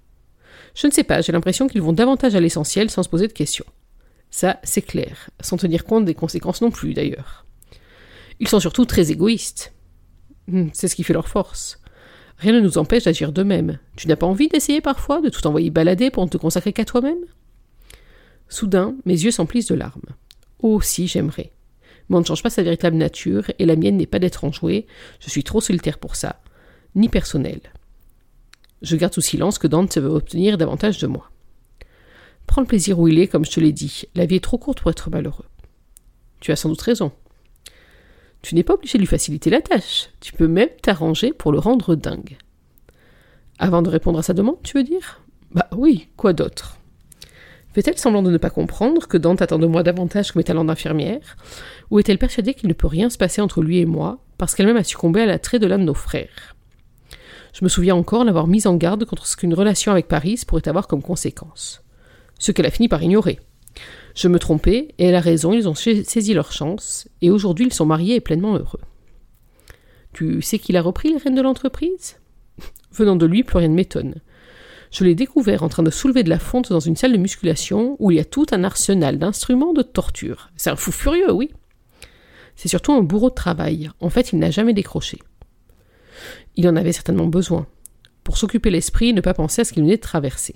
Je 0.76 0.88
ne 0.88 0.92
sais 0.92 1.04
pas, 1.04 1.22
j'ai 1.22 1.32
l'impression 1.32 1.68
qu'ils 1.68 1.82
vont 1.82 1.94
davantage 1.94 2.36
à 2.36 2.40
l'essentiel 2.40 2.90
sans 2.90 3.04
se 3.04 3.10
poser 3.10 3.28
de 3.28 3.34
questions. 3.34 3.66
Ça, 4.30 4.60
c'est 4.64 4.82
clair, 4.82 5.30
sans 5.40 5.58
tenir 5.58 5.86
compte 5.86 6.06
des 6.06 6.14
conséquences 6.14 6.62
non 6.62 6.72
plus, 6.72 6.94
d'ailleurs. 6.94 7.46
Ils 8.40 8.48
sont 8.48 8.60
surtout 8.60 8.86
très 8.86 9.12
égoïstes. 9.12 9.74
Hmm, 10.48 10.68
c'est 10.74 10.88
ce 10.88 10.96
qui 10.96 11.04
fait 11.04 11.14
leur 11.14 11.30
force. 11.30 11.82
Rien 12.38 12.54
ne 12.54 12.60
nous 12.60 12.78
empêche 12.78 13.06
d'agir 13.06 13.32
de 13.32 13.44
même. 13.44 13.80
Tu 13.96 14.08
n'as 14.08 14.16
pas 14.16 14.28
envie 14.28 14.50
d'essayer 14.50 14.82
parfois 14.82 15.22
de 15.22 15.30
tout 15.30 15.46
envoyer 15.48 15.72
balader 15.72 16.12
pour 16.12 16.24
ne 16.24 16.30
te 16.30 16.38
consacrer 16.38 16.74
qu'à 16.74 16.86
toi-même? 16.86 17.26
Soudain, 18.50 18.96
mes 19.06 19.14
yeux 19.14 19.32
s'emplissent 19.32 19.68
de 19.68 19.76
larmes. 19.76 20.16
Oh, 20.60 20.82
si, 20.82 21.08
j'aimerais. 21.08 21.52
Mais 22.10 22.16
on 22.16 22.22
ne 22.22 22.26
change 22.26 22.44
pas 22.44 22.50
sa 22.50 22.64
véritable 22.64 22.98
nature, 22.98 23.52
et 23.60 23.66
la 23.66 23.76
mienne 23.76 23.98
n'est 23.98 24.06
pas 24.06 24.20
d'être 24.20 24.44
enjouée, 24.44 24.88
je 25.20 25.30
suis 25.30 25.44
trop 25.44 25.62
solitaire 25.62 26.00
pour 26.00 26.16
ça, 26.16 26.42
ni 26.96 27.10
personnel. 27.10 27.60
Je 28.82 28.96
garde 28.96 29.14
sous 29.14 29.22
silence 29.22 29.60
que 29.60 29.68
Dante 29.68 29.98
veut 29.98 30.10
obtenir 30.10 30.58
davantage 30.58 31.00
de 31.00 31.08
moi. 31.08 31.32
Prends 32.46 32.62
le 32.62 32.68
plaisir 32.68 32.98
où 33.00 33.08
il 33.08 33.20
est, 33.20 33.28
comme 33.28 33.46
je 33.46 33.52
te 33.52 33.60
l'ai 33.60 33.74
dit, 33.74 34.04
la 34.16 34.26
vie 34.26 34.36
est 34.36 34.44
trop 34.44 34.58
courte 34.58 34.82
pour 34.82 34.92
être 34.92 35.10
malheureux. 35.10 35.46
Tu 36.40 36.52
as 36.52 36.56
sans 36.56 36.70
doute 36.70 36.82
raison. 36.82 37.12
Tu 38.42 38.56
n'es 38.56 38.64
pas 38.64 38.76
obligé 38.76 38.98
de 38.98 39.02
lui 39.02 39.08
faciliter 39.08 39.50
la 39.50 39.62
tâche, 39.62 40.10
tu 40.22 40.32
peux 40.32 40.48
même 40.48 40.70
t'arranger 40.82 41.34
pour 41.34 41.52
le 41.52 41.60
rendre 41.60 41.96
dingue. 41.96 42.38
Avant 43.60 43.82
de 43.82 43.90
répondre 43.90 44.20
à 44.20 44.24
sa 44.24 44.34
demande, 44.34 44.62
tu 44.64 44.78
veux 44.78 44.84
dire? 44.84 45.22
Bah 45.52 45.68
oui, 45.76 46.08
quoi 46.16 46.34
d'autre? 46.34 46.78
Fait-elle 47.78 48.00
semblant 48.00 48.24
de 48.24 48.32
ne 48.32 48.40
pas 48.40 48.50
comprendre 48.50 49.08
que 49.08 49.18
Dante 49.18 49.44
attend 49.44 49.60
de 49.60 49.68
moi 49.68 49.84
davantage 49.84 50.32
que 50.32 50.40
mes 50.40 50.44
talents 50.44 50.66
d'infirmière 50.66 51.38
Ou 51.92 52.00
est-elle 52.00 52.18
persuadée 52.18 52.56
qu'il 52.56 52.70
ne 52.70 52.74
peut 52.74 52.88
rien 52.88 53.12
se 53.12 53.20
passer 53.20 53.40
entre 53.40 53.62
lui 53.62 53.78
et 53.78 53.86
moi, 53.86 54.18
parce 54.40 54.56
qu'elle-même 54.56 54.78
a 54.78 54.84
succombé 54.84 55.22
à 55.22 55.28
l'attrait 55.28 55.60
de 55.60 55.68
l'un 55.68 55.78
de 55.78 55.84
nos 55.84 55.94
frères 55.94 56.56
Je 57.54 57.64
me 57.64 57.70
souviens 57.70 57.94
encore 57.94 58.24
l'avoir 58.24 58.48
mise 58.48 58.66
en 58.66 58.76
garde 58.76 59.06
contre 59.06 59.28
ce 59.28 59.38
qu'une 59.38 59.54
relation 59.54 59.92
avec 59.92 60.08
Paris 60.08 60.42
pourrait 60.48 60.68
avoir 60.68 60.88
comme 60.88 61.04
conséquence. 61.04 61.84
Ce 62.40 62.52
qu'elle 62.52 62.66
a 62.66 62.72
fini 62.72 62.88
par 62.88 63.04
ignorer. 63.04 63.40
Je 64.16 64.28
me 64.28 64.40
trompais, 64.40 64.96
et 64.98 65.06
elle 65.06 65.14
a 65.14 65.22
raison, 65.22 65.54
ils 65.54 65.70
ont 65.70 65.76
saisi 65.76 66.34
leur 66.34 66.52
chance, 66.52 67.08
et 67.22 67.30
aujourd'hui 67.30 67.68
ils 67.68 67.74
sont 67.74 67.86
mariés 67.86 68.16
et 68.16 68.22
pleinement 68.22 68.56
heureux. 68.56 68.82
Tu 70.14 70.42
sais 70.42 70.58
qu'il 70.58 70.78
a 70.78 70.82
repris 70.82 71.10
les 71.10 71.18
rênes 71.18 71.36
de 71.36 71.44
l'entreprise? 71.44 72.16
Venant 72.92 73.18
de 73.18 73.28
lui, 73.28 73.44
plus 73.44 73.60
rien 73.60 73.68
ne 73.68 73.76
m'étonne. 73.76 74.16
Je 74.92 75.04
l'ai 75.04 75.16
découvert 75.16 75.64
en 75.64 75.70
train 75.70 75.84
de 75.84 75.90
soulever 75.90 76.24
de 76.24 76.30
la 76.30 76.40
fonte 76.40 76.70
dans 76.70 76.80
une 76.80 76.96
salle 76.96 77.12
de 77.12 77.18
musculation 77.18 77.96
où 78.00 78.12
il 78.12 78.18
y 78.18 78.20
a 78.20 78.26
tout 78.26 78.46
un 78.52 78.64
arsenal 78.64 79.20
d'instruments 79.20 79.74
de 79.74 79.82
torture. 79.82 80.50
C'est 80.56 80.70
un 80.70 80.76
fou 80.76 80.92
furieux, 80.92 81.32
oui. 81.32 81.52
C'est 82.56 82.70
surtout 82.70 82.94
un 82.94 83.04
bourreau 83.04 83.30
de 83.30 83.36
travail. 83.36 83.92
En 84.00 84.10
fait, 84.10 84.32
il 84.32 84.40
n'a 84.40 84.50
jamais 84.50 84.74
décroché. 84.74 85.20
Il 86.56 86.68
en 86.68 86.76
avait 86.76 86.94
certainement 86.94 87.28
besoin. 87.28 87.68
Pour 88.24 88.38
s'occuper 88.38 88.70
l'esprit 88.70 89.14
ne 89.14 89.22
pas 89.22 89.34
penser 89.34 89.62
à 89.62 89.66
ce 89.66 89.74
qu'il 89.74 89.84
venait 89.84 89.98
de 89.98 90.02
traverser. 90.02 90.56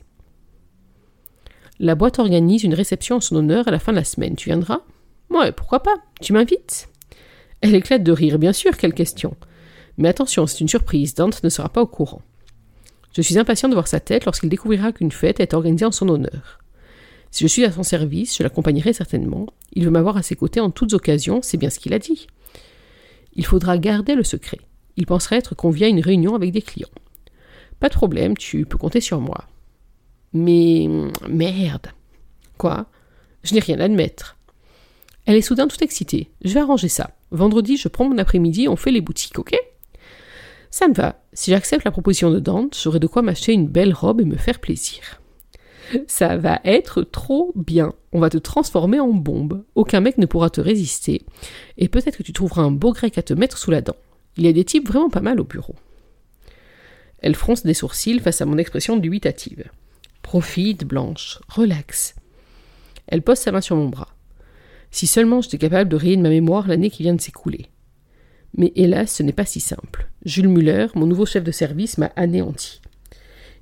La 1.79 1.95
boîte 1.95 2.19
organise 2.19 2.63
une 2.63 2.73
réception 2.73 3.17
en 3.17 3.21
son 3.21 3.35
honneur 3.37 3.67
à 3.67 3.71
la 3.71 3.79
fin 3.79 3.91
de 3.91 3.97
la 3.97 4.03
semaine. 4.03 4.35
Tu 4.35 4.49
viendras? 4.49 4.81
Ouais, 5.29 5.51
pourquoi 5.51 5.81
pas? 5.81 5.95
Tu 6.21 6.33
m'invites? 6.33 6.89
Elle 7.61 7.75
éclate 7.75 8.03
de 8.03 8.11
rire, 8.11 8.39
bien 8.39 8.53
sûr, 8.53 8.75
quelle 8.77 8.93
question. 8.93 9.35
Mais 9.97 10.09
attention, 10.09 10.47
c'est 10.47 10.61
une 10.61 10.67
surprise, 10.67 11.13
Dante 11.15 11.43
ne 11.43 11.49
sera 11.49 11.69
pas 11.69 11.81
au 11.81 11.87
courant. 11.87 12.21
Je 13.13 13.21
suis 13.21 13.37
impatient 13.37 13.69
de 13.69 13.73
voir 13.73 13.87
sa 13.87 13.99
tête 13.99 14.25
lorsqu'il 14.25 14.49
découvrira 14.49 14.91
qu'une 14.91 15.11
fête 15.11 15.39
est 15.39 15.53
organisée 15.53 15.85
en 15.85 15.91
son 15.91 16.07
honneur. 16.09 16.59
Si 17.31 17.43
je 17.43 17.47
suis 17.47 17.65
à 17.65 17.71
son 17.71 17.83
service, 17.83 18.37
je 18.37 18.43
l'accompagnerai 18.43 18.93
certainement. 18.93 19.47
Il 19.73 19.85
veut 19.85 19.91
m'avoir 19.91 20.17
à 20.17 20.23
ses 20.23 20.35
côtés 20.35 20.59
en 20.59 20.69
toutes 20.69 20.93
occasions, 20.93 21.41
c'est 21.41 21.57
bien 21.57 21.69
ce 21.69 21.79
qu'il 21.79 21.93
a 21.93 21.99
dit. 21.99 22.27
Il 23.33 23.45
faudra 23.45 23.77
garder 23.77 24.15
le 24.15 24.23
secret. 24.23 24.59
Il 24.97 25.05
penserait 25.05 25.37
être 25.37 25.55
convié 25.55 25.85
à 25.85 25.89
une 25.89 26.01
réunion 26.01 26.35
avec 26.35 26.51
des 26.51 26.61
clients. 26.61 26.89
Pas 27.79 27.89
de 27.89 27.93
problème, 27.93 28.37
tu 28.37 28.65
peux 28.65 28.77
compter 28.77 29.01
sur 29.01 29.21
moi. 29.21 29.45
Mais 30.33 30.87
merde. 31.29 31.87
Quoi? 32.57 32.85
Je 33.43 33.53
n'ai 33.53 33.59
rien 33.59 33.79
à 33.79 33.85
admettre. 33.85 34.37
Elle 35.25 35.35
est 35.35 35.41
soudain 35.41 35.67
toute 35.67 35.81
excitée. 35.81 36.29
Je 36.43 36.53
vais 36.53 36.59
arranger 36.59 36.89
ça. 36.89 37.11
Vendredi, 37.31 37.77
je 37.77 37.87
prends 37.87 38.07
mon 38.07 38.17
après-midi, 38.17 38.67
on 38.67 38.75
fait 38.75 38.91
les 38.91 39.01
boutiques, 39.01 39.39
ok? 39.39 39.55
Ça 40.69 40.87
me 40.87 40.93
va. 40.93 41.20
Si 41.33 41.51
j'accepte 41.51 41.85
la 41.85 41.91
proposition 41.91 42.29
de 42.29 42.39
Dante, 42.39 42.77
j'aurai 42.81 42.99
de 42.99 43.07
quoi 43.07 43.21
m'acheter 43.21 43.53
une 43.53 43.67
belle 43.67 43.93
robe 43.93 44.21
et 44.21 44.25
me 44.25 44.35
faire 44.35 44.59
plaisir. 44.59 45.21
Ça 46.07 46.37
va 46.37 46.59
être 46.63 47.03
trop 47.03 47.51
bien. 47.55 47.93
On 48.11 48.19
va 48.19 48.29
te 48.29 48.37
transformer 48.37 48.99
en 48.99 49.09
bombe. 49.09 49.63
Aucun 49.75 50.01
mec 50.01 50.17
ne 50.17 50.25
pourra 50.25 50.49
te 50.49 50.61
résister. 50.61 51.21
Et 51.77 51.87
peut-être 51.87 52.17
que 52.17 52.23
tu 52.23 52.33
trouveras 52.33 52.61
un 52.61 52.71
beau 52.71 52.91
grec 52.91 53.17
à 53.17 53.23
te 53.23 53.33
mettre 53.33 53.57
sous 53.57 53.71
la 53.71 53.81
dent. 53.81 53.95
Il 54.37 54.45
y 54.45 54.49
a 54.49 54.53
des 54.53 54.65
types 54.65 54.87
vraiment 54.87 55.09
pas 55.09 55.21
mal 55.21 55.39
au 55.39 55.43
bureau. 55.43 55.75
Elle 57.19 57.35
fronce 57.35 57.63
des 57.63 57.73
sourcils 57.73 58.19
face 58.19 58.41
à 58.41 58.45
mon 58.45 58.57
expression 58.57 58.97
dubitative. 58.97 59.65
Profite, 60.21 60.85
Blanche, 60.85 61.39
relax. 61.49 62.15
Elle 63.07 63.21
pose 63.21 63.37
sa 63.37 63.51
main 63.51 63.61
sur 63.61 63.75
mon 63.75 63.89
bras. 63.89 64.15
Si 64.91 65.07
seulement 65.07 65.41
j'étais 65.41 65.57
capable 65.57 65.89
de 65.89 65.95
rayer 65.95 66.17
de 66.17 66.21
ma 66.21 66.29
mémoire 66.29 66.67
l'année 66.67 66.89
qui 66.89 67.03
vient 67.03 67.13
de 67.13 67.21
s'écouler. 67.21 67.67
Mais 68.57 68.71
hélas, 68.75 69.13
ce 69.15 69.23
n'est 69.23 69.31
pas 69.31 69.45
si 69.45 69.59
simple. 69.59 70.09
Jules 70.25 70.49
Muller, 70.49 70.87
mon 70.95 71.05
nouveau 71.05 71.25
chef 71.25 71.43
de 71.43 71.51
service, 71.51 71.97
m'a 71.97 72.11
anéanti. 72.15 72.81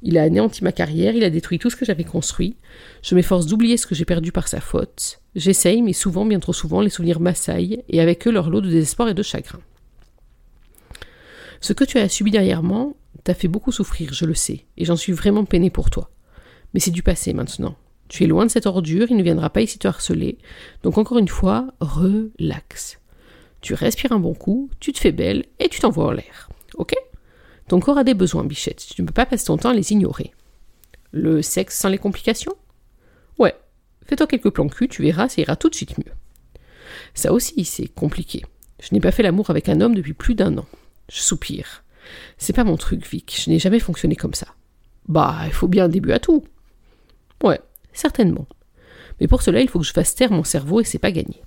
Il 0.02 0.18
a 0.18 0.24
anéanti 0.24 0.64
ma 0.64 0.72
carrière, 0.72 1.14
il 1.16 1.24
a 1.24 1.30
détruit 1.30 1.60
tout 1.60 1.70
ce 1.70 1.76
que 1.76 1.86
j'avais 1.86 2.06
construit. 2.06 2.56
Je 3.02 3.16
m'efforce 3.16 3.46
d'oublier 3.46 3.78
ce 3.78 3.86
que 3.86 3.96
j'ai 3.96 4.06
perdu 4.06 4.32
par 4.32 4.48
sa 4.48 4.62
faute. 4.62 5.20
J'essaye, 5.36 5.82
mais 5.82 5.94
souvent, 5.94 6.26
bien 6.26 6.40
trop 6.40 6.54
souvent, 6.54 6.82
les 6.82 6.90
souvenirs 6.90 7.20
m'assaillent, 7.20 7.84
et 7.90 8.00
avec 8.00 8.28
eux 8.28 8.32
leur 8.32 8.50
lot 8.50 8.62
de 8.62 8.70
désespoir 8.70 9.10
et 9.10 9.14
de 9.14 9.24
chagrin. 9.24 9.60
Ce 11.62 11.74
que 11.74 11.84
tu 11.84 11.98
as 11.98 12.08
subi 12.08 12.32
derrière 12.32 12.64
moi 12.64 12.94
t'a 13.26 13.34
fait 13.34 13.50
beaucoup 13.50 13.74
souffrir, 13.74 14.14
je 14.14 14.26
le 14.26 14.34
sais, 14.34 14.66
et 14.78 14.86
j'en 14.86 14.96
suis 14.96 15.12
vraiment 15.12 15.44
peiné 15.44 15.70
pour 15.70 15.90
toi. 15.90 16.10
Mais 16.74 16.80
c'est 16.80 16.92
du 16.92 17.04
passé 17.04 17.34
maintenant. 17.34 17.76
Tu 18.08 18.24
es 18.24 18.28
loin 18.28 18.46
de 18.46 18.52
cette 18.52 18.66
ordure, 18.66 19.08
il 19.10 19.18
ne 19.18 19.24
viendra 19.24 19.50
pas 19.50 19.62
ici 19.62 19.78
te 19.78 19.88
harceler. 19.88 20.38
Donc 20.84 20.98
encore 20.98 21.20
une 21.20 21.28
fois, 21.28 21.68
relax. 21.82 23.00
Tu 23.62 23.74
respires 23.74 24.12
un 24.12 24.20
bon 24.20 24.34
coup, 24.34 24.70
tu 24.80 24.94
te 24.94 25.00
fais 25.00 25.12
belle 25.12 25.46
et 25.60 25.70
tu 25.70 25.80
t'envoies 25.80 26.06
en 26.06 26.12
l'air. 26.12 26.50
Ok? 26.76 26.94
Ton 27.68 27.80
corps 27.80 27.98
a 27.98 28.04
des 28.04 28.14
besoins, 28.14 28.44
bichette. 28.44 28.86
Tu 28.96 29.02
ne 29.02 29.08
peux 29.08 29.14
pas 29.14 29.26
passer 29.26 29.46
ton 29.46 29.58
temps 29.58 29.70
à 29.70 29.74
les 29.74 29.92
ignorer. 29.92 30.34
Le 31.12 31.42
sexe 31.42 31.78
sans 31.78 31.90
les 31.90 31.98
complications? 31.98 32.56
Ouais. 33.38 33.56
Fais-toi 34.06 34.28
quelques 34.28 34.50
plans 34.50 34.68
cul, 34.68 34.88
tu 34.88 35.04
verras, 35.04 35.30
ça 35.30 35.42
ira 35.42 35.56
tout 35.56 35.70
de 35.70 35.76
suite 35.76 35.98
mieux. 35.98 36.14
Ça 37.14 37.32
aussi, 37.32 37.66
c'est 37.66 37.88
compliqué. 37.88 38.44
Je 38.82 38.94
n'ai 38.94 39.00
pas 39.00 39.12
fait 39.12 39.24
l'amour 39.24 39.50
avec 39.50 39.70
un 39.70 39.82
homme 39.82 39.94
depuis 39.94 40.14
plus 40.14 40.36
d'un 40.36 40.58
an. 40.58 40.66
Je 41.12 41.20
soupire. 41.20 41.84
C'est 42.38 42.54
pas 42.54 42.64
mon 42.64 42.78
truc, 42.78 43.06
Vic. 43.08 43.40
Je 43.44 43.50
n'ai 43.50 43.60
jamais 43.60 43.80
fonctionné 43.80 44.16
comme 44.16 44.34
ça. 44.34 44.48
Bah, 45.08 45.42
il 45.46 45.54
faut 45.54 45.68
bien 45.68 45.86
un 45.86 45.90
début 45.90 46.12
à 46.12 46.20
tout. 46.20 46.44
Ouais, 47.44 47.60
certainement. 47.94 48.48
Mais 49.20 49.28
pour 49.28 49.42
cela, 49.42 49.62
il 49.62 49.70
faut 49.70 49.80
que 49.80 49.86
je 49.86 49.94
fasse 49.94 50.16
taire 50.16 50.32
mon 50.32 50.44
cerveau 50.44 50.82
et 50.82 50.86
c'est 50.86 50.98
pas 50.98 51.12
gagné. 51.12 51.42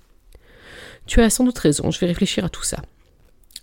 Tu 1.07 1.21
as 1.21 1.31
sans 1.31 1.45
doute 1.45 1.59
raison, 1.59 1.91
je 1.91 2.01
vais 2.01 2.07
réfléchir 2.07 2.45
à 2.45 2.49
tout 2.49 2.63
ça. 2.63 2.83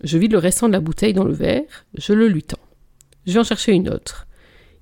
Je 0.03 0.17
vide 0.17 0.33
le 0.33 0.37
restant 0.37 0.67
de 0.67 0.73
la 0.73 0.79
bouteille 0.79 1.13
dans 1.13 1.23
le 1.23 1.33
verre, 1.33 1.85
je 1.97 2.13
le 2.13 2.27
lui 2.27 2.43
tends. 2.43 2.57
Je 3.25 3.33
vais 3.33 3.39
en 3.39 3.43
chercher 3.43 3.73
une 3.73 3.89
autre. 3.89 4.27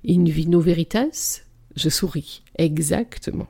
In 0.08 0.24
vino 0.24 0.60
veritas 0.60 1.42
Je 1.76 1.88
souris. 1.88 2.42
Exactement. 2.56 3.48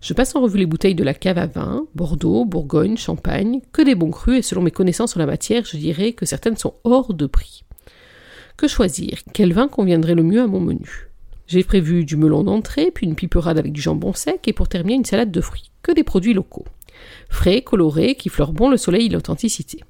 Je 0.00 0.14
passe 0.14 0.34
en 0.34 0.40
revue 0.40 0.58
les 0.58 0.66
bouteilles 0.66 0.94
de 0.94 1.04
la 1.04 1.12
cave 1.12 1.38
à 1.38 1.46
vin, 1.46 1.86
Bordeaux, 1.94 2.46
Bourgogne, 2.46 2.96
Champagne, 2.96 3.60
que 3.70 3.82
des 3.82 3.94
bons 3.94 4.10
crus, 4.10 4.38
et 4.38 4.42
selon 4.42 4.62
mes 4.62 4.70
connaissances 4.70 5.10
sur 5.10 5.20
la 5.20 5.26
matière, 5.26 5.64
je 5.66 5.76
dirais 5.76 6.14
que 6.14 6.24
certaines 6.24 6.56
sont 6.56 6.74
hors 6.84 7.12
de 7.12 7.26
prix. 7.26 7.64
Que 8.56 8.66
choisir? 8.66 9.18
Quel 9.34 9.52
vin 9.52 9.68
conviendrait 9.68 10.14
le 10.14 10.22
mieux 10.22 10.40
à 10.40 10.46
mon 10.46 10.60
menu? 10.60 11.10
J'ai 11.46 11.64
prévu 11.64 12.04
du 12.04 12.16
melon 12.16 12.44
d'entrée, 12.44 12.90
puis 12.90 13.06
une 13.06 13.14
piperade 13.14 13.58
avec 13.58 13.72
du 13.72 13.80
jambon 13.80 14.14
sec, 14.14 14.48
et 14.48 14.52
pour 14.52 14.68
terminer 14.68 14.94
une 14.94 15.04
salade 15.04 15.30
de 15.30 15.40
fruits. 15.40 15.70
Que 15.82 15.92
des 15.92 16.04
produits 16.04 16.34
locaux. 16.34 16.64
Frais, 17.28 17.62
colorés, 17.62 18.14
qui 18.14 18.28
fleurent 18.28 18.52
bon 18.52 18.68
le 18.68 18.76
soleil 18.76 19.06
et 19.06 19.08
l'authenticité. 19.08 19.80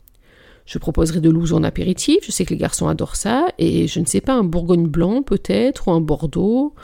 Je 0.66 0.78
proposerai 0.78 1.20
de 1.20 1.30
l'ouze 1.30 1.52
en 1.52 1.64
apéritif, 1.64 2.18
je 2.22 2.30
sais 2.30 2.44
que 2.44 2.50
les 2.50 2.56
garçons 2.56 2.86
adorent 2.86 3.16
ça, 3.16 3.46
et 3.58 3.88
je 3.88 3.98
ne 3.98 4.06
sais 4.06 4.20
pas, 4.20 4.34
un 4.34 4.44
Bourgogne 4.44 4.86
blanc 4.86 5.22
peut-être, 5.22 5.88
ou 5.88 5.90
un 5.90 6.00
Bordeaux, 6.00 6.74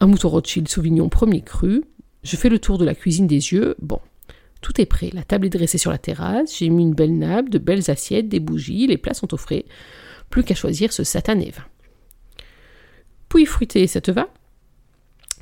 un 0.00 0.06
mouton 0.06 0.30
Rothschild 0.30 0.68
Sauvignon 0.68 1.08
premier 1.08 1.42
cru. 1.42 1.84
Je 2.22 2.36
fais 2.36 2.48
le 2.48 2.58
tour 2.58 2.78
de 2.78 2.84
la 2.84 2.94
cuisine 2.94 3.26
des 3.26 3.52
yeux, 3.52 3.76
bon. 3.80 4.00
Tout 4.62 4.80
est 4.80 4.86
prêt, 4.86 5.10
la 5.12 5.22
table 5.22 5.46
est 5.46 5.50
dressée 5.50 5.78
sur 5.78 5.92
la 5.92 5.98
terrasse, 5.98 6.58
j'ai 6.58 6.70
mis 6.70 6.82
une 6.82 6.94
belle 6.94 7.16
nappe, 7.16 7.50
de 7.50 7.58
belles 7.58 7.88
assiettes, 7.88 8.28
des 8.28 8.40
bougies, 8.40 8.88
les 8.88 8.96
plats 8.96 9.14
sont 9.14 9.32
au 9.32 9.36
frais. 9.36 9.64
Plus 10.28 10.42
qu'à 10.42 10.56
choisir 10.56 10.92
ce 10.92 11.04
satané 11.04 11.52
vin. 11.56 11.62
Puis 13.28 13.46
fruité, 13.46 13.86
ça 13.86 14.00
te 14.00 14.10
va? 14.10 14.28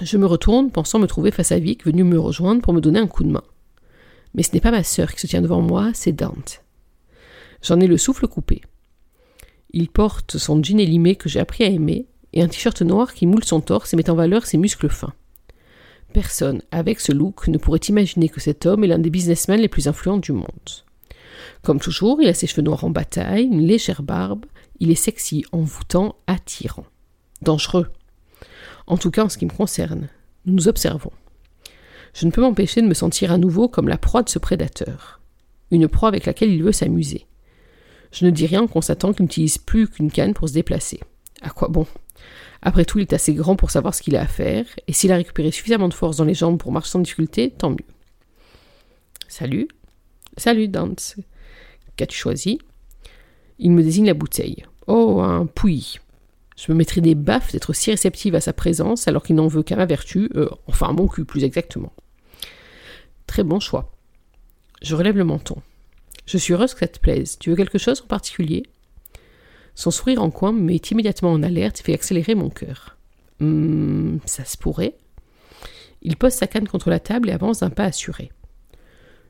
Je 0.03 0.19
me 0.19 0.27
retourne, 0.27 0.71
pensant 0.71 0.99
me 0.99 1.07
trouver 1.07 1.31
face 1.31 1.53
à 1.53 1.59
Vic, 1.59 1.87
venu 1.87 2.05
me 2.05 2.19
rejoindre 2.19 2.61
pour 2.61 2.75
me 2.75 2.81
donner 2.81 2.99
un 2.99 3.07
coup 3.07 3.23
de 3.23 3.31
main. 3.31 3.45
Mais 4.35 4.43
ce 4.43 4.53
n'est 4.53 4.61
pas 4.61 4.71
ma 4.71 4.83
sœur 4.83 5.13
qui 5.13 5.21
se 5.21 5.27
tient 5.27 5.43
devant 5.43 5.61
moi, 5.61 5.91
c'est 5.95 6.13
Dante. 6.13 6.63
J'en 7.63 7.81
ai 7.81 7.87
le 7.87 7.97
souffle 7.97 8.27
coupé. 8.27 8.61
Il 9.71 9.89
porte 9.89 10.37
son 10.37 10.63
jean 10.63 10.79
élimé 10.79 11.17
que 11.17 11.29
j'ai 11.29 11.41
appris 11.41 11.65
à 11.65 11.69
aimer 11.69 12.07
et 12.33 12.43
un 12.43 12.49
t-shirt 12.49 12.83
noir 12.83 13.15
qui 13.15 13.27
moule 13.27 13.45
son 13.45 13.61
torse 13.61 13.93
et 13.93 13.97
met 13.97 14.11
en 14.11 14.15
valeur 14.15 14.45
ses 14.47 14.59
muscles 14.59 14.89
fins. 14.89 15.15
Personne, 16.13 16.63
avec 16.71 17.01
ce 17.01 17.13
look, 17.13 17.49
ne 17.49 17.59
pourrait 17.59 17.81
imaginer 17.89 18.29
que 18.29 18.41
cet 18.41 18.67
homme 18.67 18.85
est 18.85 18.89
l'un 18.89 18.99
des 18.99 19.11
businessmen 19.11 19.61
les 19.61 19.69
plus 19.69 19.89
influents 19.89 20.19
du 20.19 20.33
monde. 20.33 20.85
Comme 21.63 21.81
toujours, 21.81 22.21
il 22.21 22.29
a 22.29 22.35
ses 22.35 22.47
cheveux 22.47 22.63
noirs 22.63 22.85
en 22.85 22.91
bataille, 22.91 23.45
une 23.45 23.67
légère 23.67 24.03
barbe, 24.03 24.47
il 24.81 24.91
est 24.91 24.97
sexy, 24.97 25.45
envoûtant, 25.53 26.17
attirant. 26.27 26.87
Dangereux. 27.43 27.89
En 28.87 28.97
tout 28.97 29.11
cas 29.11 29.25
en 29.25 29.29
ce 29.29 29.39
qui 29.39 29.47
me 29.47 29.51
concerne. 29.51 30.09
Nous 30.45 30.55
nous 30.55 30.69
observons. 30.69 31.13
Je 32.15 32.27
ne 32.27 32.31
peux 32.31 32.41
m'empêcher 32.41 32.81
de 32.81 32.87
me 32.87 32.95
sentir 32.95 33.33
à 33.33 33.39
nouveau 33.39 33.69
comme 33.69 33.89
la 33.89 33.99
proie 33.99 34.23
de 34.23 34.29
ce 34.29 34.39
prédateur. 34.39 35.21
Une 35.73 35.89
proie 35.89 36.09
avec 36.09 36.27
laquelle 36.27 36.53
il 36.53 36.63
veut 36.63 36.73
s'amuser. 36.73 37.27
Je 38.13 38.25
ne 38.25 38.31
dis 38.31 38.47
rien 38.47 38.63
en 38.63 38.67
constatant 38.69 39.13
qu'il 39.13 39.25
n'utilise 39.25 39.59
plus 39.59 39.89
qu'une 39.89 40.13
canne 40.13 40.33
pour 40.33 40.49
se 40.49 40.55
déplacer. 40.55 41.01
À 41.43 41.51
quoi 41.51 41.67
bon? 41.67 41.87
Après 42.63 42.85
tout, 42.85 43.01
il 43.01 43.03
est 43.03 43.13
assez 43.13 43.35
grand 43.35 43.57
pour 43.57 43.73
savoir 43.73 43.95
ce 43.95 44.01
qu'il 44.01 44.15
a 44.15 44.23
à 44.23 44.29
faire, 44.29 44.65
et 44.87 44.93
s'il 44.93 45.11
a 45.11 45.17
récupéré 45.17 45.51
suffisamment 45.51 45.89
de 45.89 45.95
force 45.95 46.17
dans 46.17 46.25
les 46.25 46.35
jambes 46.35 46.59
pour 46.59 46.71
marcher 46.71 46.93
sans 46.93 47.01
difficulté, 47.01 47.51
tant 47.51 47.71
mieux. 47.71 47.77
Salut. 49.27 49.67
Salut, 50.37 50.69
Dance. 50.69 51.17
Qu'as-tu 51.97 52.17
choisi? 52.17 52.61
Il 53.59 53.73
me 53.73 53.83
désigne 53.83 54.07
la 54.07 54.15
bouteille. 54.15 54.65
Oh, 54.87 55.21
un 55.21 55.47
pouilly. 55.47 55.99
Je 56.57 56.71
me 56.71 56.79
mettrai 56.79 57.01
des 57.01 57.17
baffes 57.17 57.53
d'être 57.53 57.73
si 57.73 57.91
réceptive 57.91 58.37
à 58.37 58.41
sa 58.41 58.53
présence 58.53 59.09
alors 59.09 59.25
qu'il 59.25 59.35
n'en 59.35 59.49
veut 59.49 59.65
qu'à 59.65 59.75
ma 59.75 59.87
vertu, 59.87 60.31
euh, 60.37 60.49
enfin 60.69 60.89
à 60.89 60.93
mon 60.93 61.09
cul 61.09 61.25
plus 61.25 61.43
exactement. 61.43 61.93
Bon 63.43 63.61
choix. 63.61 63.93
Je 64.83 64.95
relève 64.95 65.17
le 65.17 65.25
menton. 65.25 65.57
Je 66.27 66.39
suis 66.39 66.55
heureuse 66.55 66.75
que 66.75 66.81
ça 66.81 66.89
te 66.89 67.01
plaise. 67.01 67.39
Tu 67.39 67.51
veux 67.51 67.57
quelque 67.57 67.79
chose 67.79 68.01
en 68.03 68.07
particulier? 68.07 68.65
Son 69.75 69.91
sourire 69.91 70.23
en 70.23 70.31
coin 70.31 70.53
me 70.53 70.61
met 70.61 70.77
immédiatement 70.77 71.33
en 71.33 71.43
alerte 71.43 71.81
et 71.81 71.83
fait 71.83 71.95
accélérer 71.95 72.35
mon 72.35 72.49
cœur. 72.49 72.97
Hum, 73.41 74.21
ça 74.25 74.45
se 74.45 74.57
pourrait. 74.57 74.97
Il 76.03 76.17
pose 76.17 76.33
sa 76.33 76.47
canne 76.47 76.69
contre 76.69 76.91
la 76.91 77.01
table 77.01 77.29
et 77.29 77.33
avance 77.33 77.61
d'un 77.61 77.71
pas 77.71 77.85
assuré. 77.85 78.31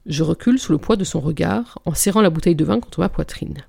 Je 0.07 0.23
recule 0.23 0.59
sous 0.59 0.73
le 0.73 0.79
poids 0.79 0.97
de 0.97 1.05
son 1.05 1.21
regard, 1.21 1.79
en 1.87 1.95
serrant 1.95 2.21
la 2.21 2.31
bouteille 2.31 2.57
de 2.57 2.65
vin 2.65 2.79
contre 2.79 3.01
ma 3.01 3.09
poitrine. 3.09 3.65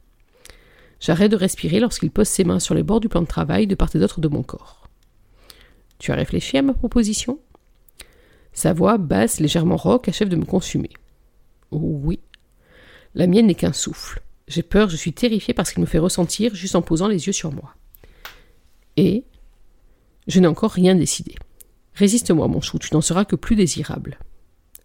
J'arrête 1.00 1.32
de 1.32 1.38
respirer 1.38 1.80
lorsqu'il 1.80 2.12
pose 2.12 2.28
ses 2.28 2.44
mains 2.44 2.60
sur 2.60 2.76
les 2.76 2.84
bords 2.84 3.00
du 3.00 3.10
plan 3.10 3.22
de 3.22 3.28
travail 3.28 3.68
de 3.68 3.76
part 3.76 3.96
et 3.96 4.00
d'autre 4.00 4.20
de 4.20 4.28
mon 4.28 4.44
corps. 4.44 4.90
Tu 5.98 6.12
as 6.12 6.16
réfléchi 6.16 6.58
à 6.58 6.62
ma 6.62 6.74
proposition? 6.74 7.40
Sa 8.56 8.74
voix, 8.74 8.98
basse, 8.98 9.40
légèrement 9.40 9.76
rauque, 9.76 10.08
achève 10.10 10.30
de 10.30 10.38
me 10.38 10.46
consumer. 10.46 10.90
Oui, 11.72 12.20
la 13.14 13.28
mienne 13.28 13.48
n'est 13.48 13.56
qu'un 13.56 13.74
souffle. 13.74 14.22
J'ai 14.48 14.64
peur, 14.64 14.90
je 14.90 14.96
suis 14.96 15.14
terrifiée 15.14 15.54
parce 15.54 15.72
qu'il 15.72 15.82
me 15.82 15.88
fait 15.88 16.00
ressentir 16.00 16.56
juste 16.56 16.76
en 16.76 16.82
posant 16.82 17.08
les 17.08 17.28
yeux 17.28 17.34
sur 17.34 17.52
moi. 17.52 17.76
Et 18.96 19.26
je 20.28 20.40
n'ai 20.40 20.48
encore 20.48 20.72
rien 20.72 20.96
décidé. 20.96 21.36
Résiste-moi, 21.96 22.48
mon 22.48 22.62
chou, 22.62 22.80
tu 22.80 22.94
n'en 22.94 23.02
seras 23.02 23.26
que 23.26 23.36
plus 23.36 23.58
désirable. 23.58 24.20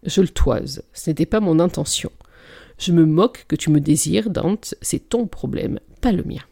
Je 0.03 0.21
le 0.21 0.27
toise, 0.27 0.83
ce 0.93 1.09
n'était 1.09 1.25
pas 1.25 1.39
mon 1.39 1.59
intention. 1.59 2.11
Je 2.77 2.91
me 2.91 3.05
moque 3.05 3.45
que 3.47 3.55
tu 3.55 3.69
me 3.69 3.79
désires, 3.79 4.29
Dante, 4.29 4.75
c'est 4.81 5.09
ton 5.09 5.27
problème, 5.27 5.79
pas 6.01 6.11
le 6.11 6.23
mien. 6.23 6.43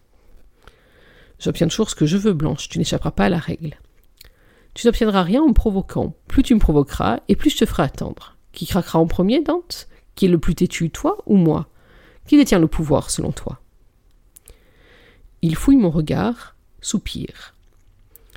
J'obtiens 1.40 1.68
toujours 1.68 1.90
ce 1.90 1.96
que 1.96 2.06
je 2.06 2.18
veux, 2.18 2.34
Blanche, 2.34 2.70
tu 2.70 2.78
n'échapperas 2.78 3.12
pas 3.12 3.26
à 3.26 3.30
la 3.30 3.40
règle. 3.40 3.78
Tu 4.80 4.88
n'obtiendras 4.88 5.24
rien 5.24 5.42
en 5.42 5.50
me 5.50 5.54
provoquant. 5.54 6.16
Plus 6.30 6.42
tu 6.42 6.56
me 6.56 6.60
provoqueras, 6.62 7.20
et 7.28 7.36
plus 7.36 7.50
je 7.50 7.58
te 7.58 7.66
ferai 7.66 7.84
attendre. 7.84 8.38
Qui 8.54 8.66
craquera 8.66 8.98
en 8.98 9.08
premier, 9.08 9.44
Dante? 9.44 9.90
Qui 10.16 10.24
est 10.24 10.30
le 10.30 10.38
plus 10.38 10.56
têtu, 10.56 10.90
toi 10.90 11.18
ou 11.26 11.36
moi? 11.36 11.68
Qui 12.26 12.38
détient 12.38 12.60
le 12.60 12.68
pouvoir 12.68 13.10
selon 13.10 13.34
toi? 13.34 13.60
Il 15.42 15.58
fouille 15.58 15.76
mon 15.76 15.90
regard, 15.90 16.56
soupire. 16.80 17.56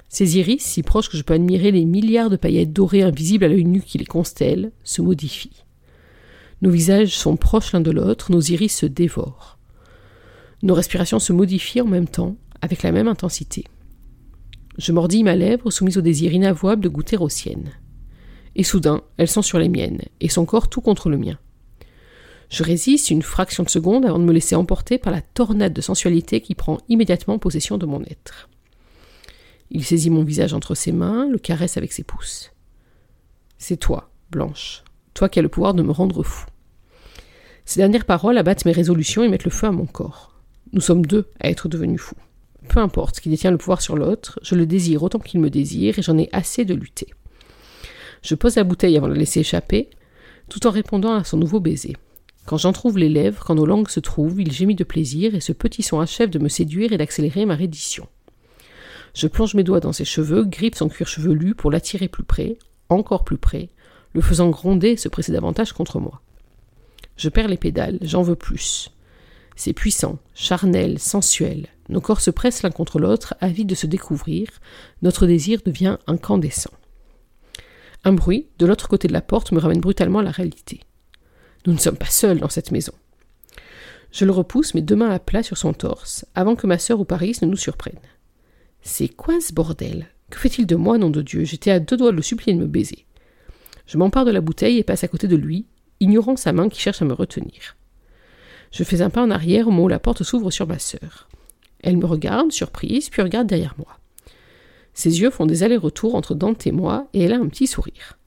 Ses 0.08 0.36
iris, 0.36 0.64
si 0.64 0.82
proches 0.82 1.08
que 1.08 1.16
je 1.16 1.22
peux 1.22 1.34
admirer 1.34 1.70
les 1.70 1.84
milliards 1.84 2.28
de 2.28 2.34
paillettes 2.34 2.72
dorées 2.72 3.04
invisibles 3.04 3.44
à 3.44 3.48
l'œil 3.48 3.64
nu 3.64 3.80
qui 3.80 3.98
les 3.98 4.04
constellent, 4.04 4.72
se 4.82 5.00
modifient. 5.00 5.62
Nos 6.60 6.70
visages 6.70 7.16
sont 7.16 7.36
proches 7.36 7.72
l'un 7.72 7.80
de 7.80 7.92
l'autre, 7.92 8.32
nos 8.32 8.40
iris 8.40 8.76
se 8.78 8.86
dévorent. 8.86 9.58
Nos 10.64 10.74
respirations 10.74 11.20
se 11.20 11.32
modifient 11.32 11.82
en 11.82 11.86
même 11.86 12.08
temps, 12.08 12.34
avec 12.62 12.82
la 12.82 12.90
même 12.90 13.06
intensité. 13.06 13.64
Je 14.78 14.92
mordis 14.92 15.22
ma 15.22 15.36
lèvre, 15.36 15.70
soumise 15.70 15.98
au 15.98 16.00
désir 16.00 16.32
inavouable 16.32 16.82
de 16.82 16.88
goûter 16.88 17.16
aux 17.16 17.28
siennes. 17.28 17.72
Et 18.56 18.64
soudain, 18.64 19.02
elles 19.16 19.28
sont 19.28 19.42
sur 19.42 19.58
les 19.58 19.68
miennes, 19.68 20.02
et 20.20 20.28
son 20.28 20.44
corps 20.44 20.68
tout 20.68 20.80
contre 20.80 21.10
le 21.10 21.18
mien. 21.18 21.38
Je 22.48 22.62
résiste 22.62 23.10
une 23.10 23.22
fraction 23.22 23.62
de 23.62 23.70
seconde 23.70 24.04
avant 24.04 24.18
de 24.18 24.24
me 24.24 24.32
laisser 24.32 24.54
emporter 24.54 24.98
par 24.98 25.12
la 25.12 25.22
tornade 25.22 25.72
de 25.72 25.80
sensualité 25.80 26.42
qui 26.42 26.54
prend 26.54 26.78
immédiatement 26.88 27.38
possession 27.38 27.78
de 27.78 27.86
mon 27.86 28.02
être. 28.02 28.50
Il 29.70 29.84
saisit 29.84 30.10
mon 30.10 30.22
visage 30.22 30.52
entre 30.52 30.74
ses 30.74 30.92
mains, 30.92 31.26
le 31.28 31.38
caresse 31.38 31.78
avec 31.78 31.92
ses 31.92 32.04
pouces. 32.04 32.52
C'est 33.56 33.78
toi, 33.78 34.10
Blanche, 34.30 34.84
toi 35.14 35.30
qui 35.30 35.38
as 35.38 35.42
le 35.42 35.48
pouvoir 35.48 35.72
de 35.72 35.82
me 35.82 35.92
rendre 35.92 36.22
fou. 36.22 36.46
Ces 37.64 37.80
dernières 37.80 38.04
paroles 38.04 38.36
abattent 38.36 38.66
mes 38.66 38.72
résolutions 38.72 39.22
et 39.22 39.28
mettent 39.28 39.44
le 39.44 39.50
feu 39.50 39.68
à 39.68 39.72
mon 39.72 39.86
corps. 39.86 40.34
Nous 40.72 40.80
sommes 40.80 41.06
deux 41.06 41.30
à 41.40 41.48
être 41.48 41.68
devenus 41.68 42.00
fous. 42.00 42.16
Peu 42.72 42.80
importe 42.80 43.20
qui 43.20 43.28
détient 43.28 43.50
le 43.50 43.58
pouvoir 43.58 43.82
sur 43.82 43.96
l'autre, 43.96 44.40
je 44.42 44.54
le 44.54 44.64
désire 44.64 45.02
autant 45.02 45.18
qu'il 45.18 45.40
me 45.40 45.50
désire 45.50 45.98
et 45.98 46.02
j'en 46.02 46.16
ai 46.16 46.30
assez 46.32 46.64
de 46.64 46.72
lutter. 46.72 47.06
Je 48.22 48.34
pose 48.34 48.56
la 48.56 48.64
bouteille 48.64 48.96
avant 48.96 49.08
de 49.08 49.12
la 49.12 49.18
laisser 49.18 49.40
échapper, 49.40 49.90
tout 50.48 50.66
en 50.66 50.70
répondant 50.70 51.12
à 51.12 51.22
son 51.22 51.36
nouveau 51.36 51.60
baiser. 51.60 51.94
Quand 52.46 52.56
j'en 52.56 52.72
trouve 52.72 52.96
les 52.96 53.10
lèvres, 53.10 53.44
quand 53.44 53.56
nos 53.56 53.66
langues 53.66 53.90
se 53.90 54.00
trouvent, 54.00 54.40
il 54.40 54.50
gémit 54.50 54.74
de 54.74 54.84
plaisir 54.84 55.34
et 55.34 55.40
ce 55.40 55.52
petit 55.52 55.82
son 55.82 56.00
achève 56.00 56.30
de 56.30 56.38
me 56.38 56.48
séduire 56.48 56.94
et 56.94 56.96
d'accélérer 56.96 57.44
ma 57.44 57.56
reddition. 57.56 58.08
Je 59.12 59.26
plonge 59.26 59.52
mes 59.52 59.64
doigts 59.64 59.80
dans 59.80 59.92
ses 59.92 60.06
cheveux, 60.06 60.46
grippe 60.46 60.74
son 60.74 60.88
cuir 60.88 61.08
chevelu 61.08 61.54
pour 61.54 61.70
l'attirer 61.70 62.08
plus 62.08 62.24
près, 62.24 62.56
encore 62.88 63.24
plus 63.24 63.36
près, 63.36 63.68
le 64.14 64.22
faisant 64.22 64.48
gronder 64.48 64.92
et 64.92 64.96
se 64.96 65.10
presser 65.10 65.32
davantage 65.32 65.74
contre 65.74 66.00
moi. 66.00 66.22
Je 67.18 67.28
perds 67.28 67.48
les 67.48 67.58
pédales, 67.58 67.98
j'en 68.00 68.22
veux 68.22 68.34
plus. 68.34 68.91
C'est 69.56 69.72
puissant, 69.72 70.18
charnel, 70.34 70.98
sensuel. 70.98 71.66
Nos 71.88 72.00
corps 72.00 72.20
se 72.20 72.30
pressent 72.30 72.62
l'un 72.62 72.70
contre 72.70 72.98
l'autre, 72.98 73.34
avides 73.40 73.68
de 73.68 73.74
se 73.74 73.86
découvrir. 73.86 74.48
Notre 75.02 75.26
désir 75.26 75.60
devient 75.64 75.98
incandescent. 76.06 76.72
Un 78.04 78.12
bruit, 78.12 78.48
de 78.58 78.66
l'autre 78.66 78.88
côté 78.88 79.08
de 79.08 79.12
la 79.12 79.20
porte, 79.20 79.52
me 79.52 79.60
ramène 79.60 79.80
brutalement 79.80 80.20
à 80.20 80.24
la 80.24 80.30
réalité. 80.30 80.80
Nous 81.66 81.72
ne 81.72 81.78
sommes 81.78 81.96
pas 81.96 82.06
seuls 82.06 82.40
dans 82.40 82.48
cette 82.48 82.72
maison. 82.72 82.92
Je 84.10 84.24
le 84.24 84.32
repousse, 84.32 84.74
mes 84.74 84.82
deux 84.82 84.96
mains 84.96 85.10
à 85.10 85.18
plat 85.18 85.42
sur 85.42 85.56
son 85.56 85.72
torse, 85.72 86.26
avant 86.34 86.56
que 86.56 86.66
ma 86.66 86.78
sœur 86.78 87.00
ou 87.00 87.04
Paris 87.04 87.36
ne 87.42 87.46
nous 87.46 87.56
surprenne. 87.56 88.00
C'est 88.82 89.08
quoi 89.08 89.40
ce 89.40 89.52
bordel? 89.52 90.08
Que 90.30 90.38
fait-il 90.38 90.66
de 90.66 90.76
moi, 90.76 90.98
nom 90.98 91.10
de 91.10 91.22
Dieu? 91.22 91.44
J'étais 91.44 91.70
à 91.70 91.78
deux 91.78 91.96
doigts 91.96 92.10
de 92.10 92.16
le 92.16 92.22
supplier 92.22 92.54
de 92.54 92.60
me 92.60 92.66
baiser. 92.66 93.06
Je 93.86 93.98
m'empare 93.98 94.24
de 94.24 94.30
la 94.30 94.40
bouteille 94.40 94.78
et 94.78 94.84
passe 94.84 95.04
à 95.04 95.08
côté 95.08 95.28
de 95.28 95.36
lui, 95.36 95.66
ignorant 96.00 96.36
sa 96.36 96.52
main 96.52 96.68
qui 96.68 96.80
cherche 96.80 97.02
à 97.02 97.04
me 97.04 97.12
retenir. 97.12 97.76
Je 98.72 98.84
fais 98.84 99.02
un 99.02 99.10
pas 99.10 99.22
en 99.22 99.30
arrière 99.30 99.68
au 99.68 99.70
moment 99.70 99.84
où 99.84 99.88
la 99.88 99.98
porte 99.98 100.22
s'ouvre 100.22 100.50
sur 100.50 100.66
ma 100.66 100.78
sœur. 100.78 101.28
Elle 101.82 101.98
me 101.98 102.06
regarde, 102.06 102.52
surprise, 102.52 103.10
puis 103.10 103.22
regarde 103.22 103.46
derrière 103.46 103.74
moi. 103.76 103.98
Ses 104.94 105.20
yeux 105.20 105.30
font 105.30 105.46
des 105.46 105.62
allers-retours 105.62 106.14
entre 106.14 106.34
Dante 106.34 106.66
et 106.66 106.72
moi, 106.72 107.06
et 107.12 107.22
elle 107.22 107.32
a 107.32 107.38
un 107.38 107.48
petit 107.48 107.66
sourire. 107.66 108.18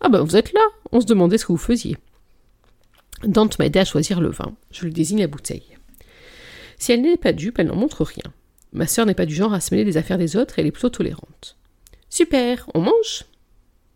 Ah 0.00 0.08
ben 0.08 0.20
vous 0.20 0.36
êtes 0.36 0.52
là 0.52 0.60
On 0.92 1.00
se 1.00 1.06
demandait 1.06 1.38
ce 1.38 1.46
que 1.46 1.52
vous 1.52 1.58
faisiez. 1.58 1.96
Dante 3.24 3.58
m'a 3.58 3.66
aidé 3.66 3.80
à 3.80 3.84
choisir 3.84 4.20
le 4.20 4.30
vin. 4.30 4.54
Je 4.70 4.84
lui 4.84 4.92
désigne 4.92 5.20
la 5.20 5.26
bouteille. 5.26 5.76
Si 6.78 6.92
elle 6.92 7.02
n'est 7.02 7.16
pas 7.16 7.32
dupe, 7.32 7.58
elle 7.58 7.66
n'en 7.66 7.74
montre 7.74 8.04
rien. 8.04 8.32
Ma 8.72 8.86
sœur 8.86 9.06
n'est 9.06 9.14
pas 9.14 9.26
du 9.26 9.34
genre 9.34 9.52
à 9.52 9.60
se 9.60 9.74
mêler 9.74 9.84
des 9.84 9.96
affaires 9.96 10.18
des 10.18 10.36
autres, 10.36 10.58
elle 10.58 10.66
est 10.66 10.72
plutôt 10.72 10.90
tolérante. 10.90 11.56
Super, 12.08 12.68
on 12.74 12.80
mange 12.80 13.24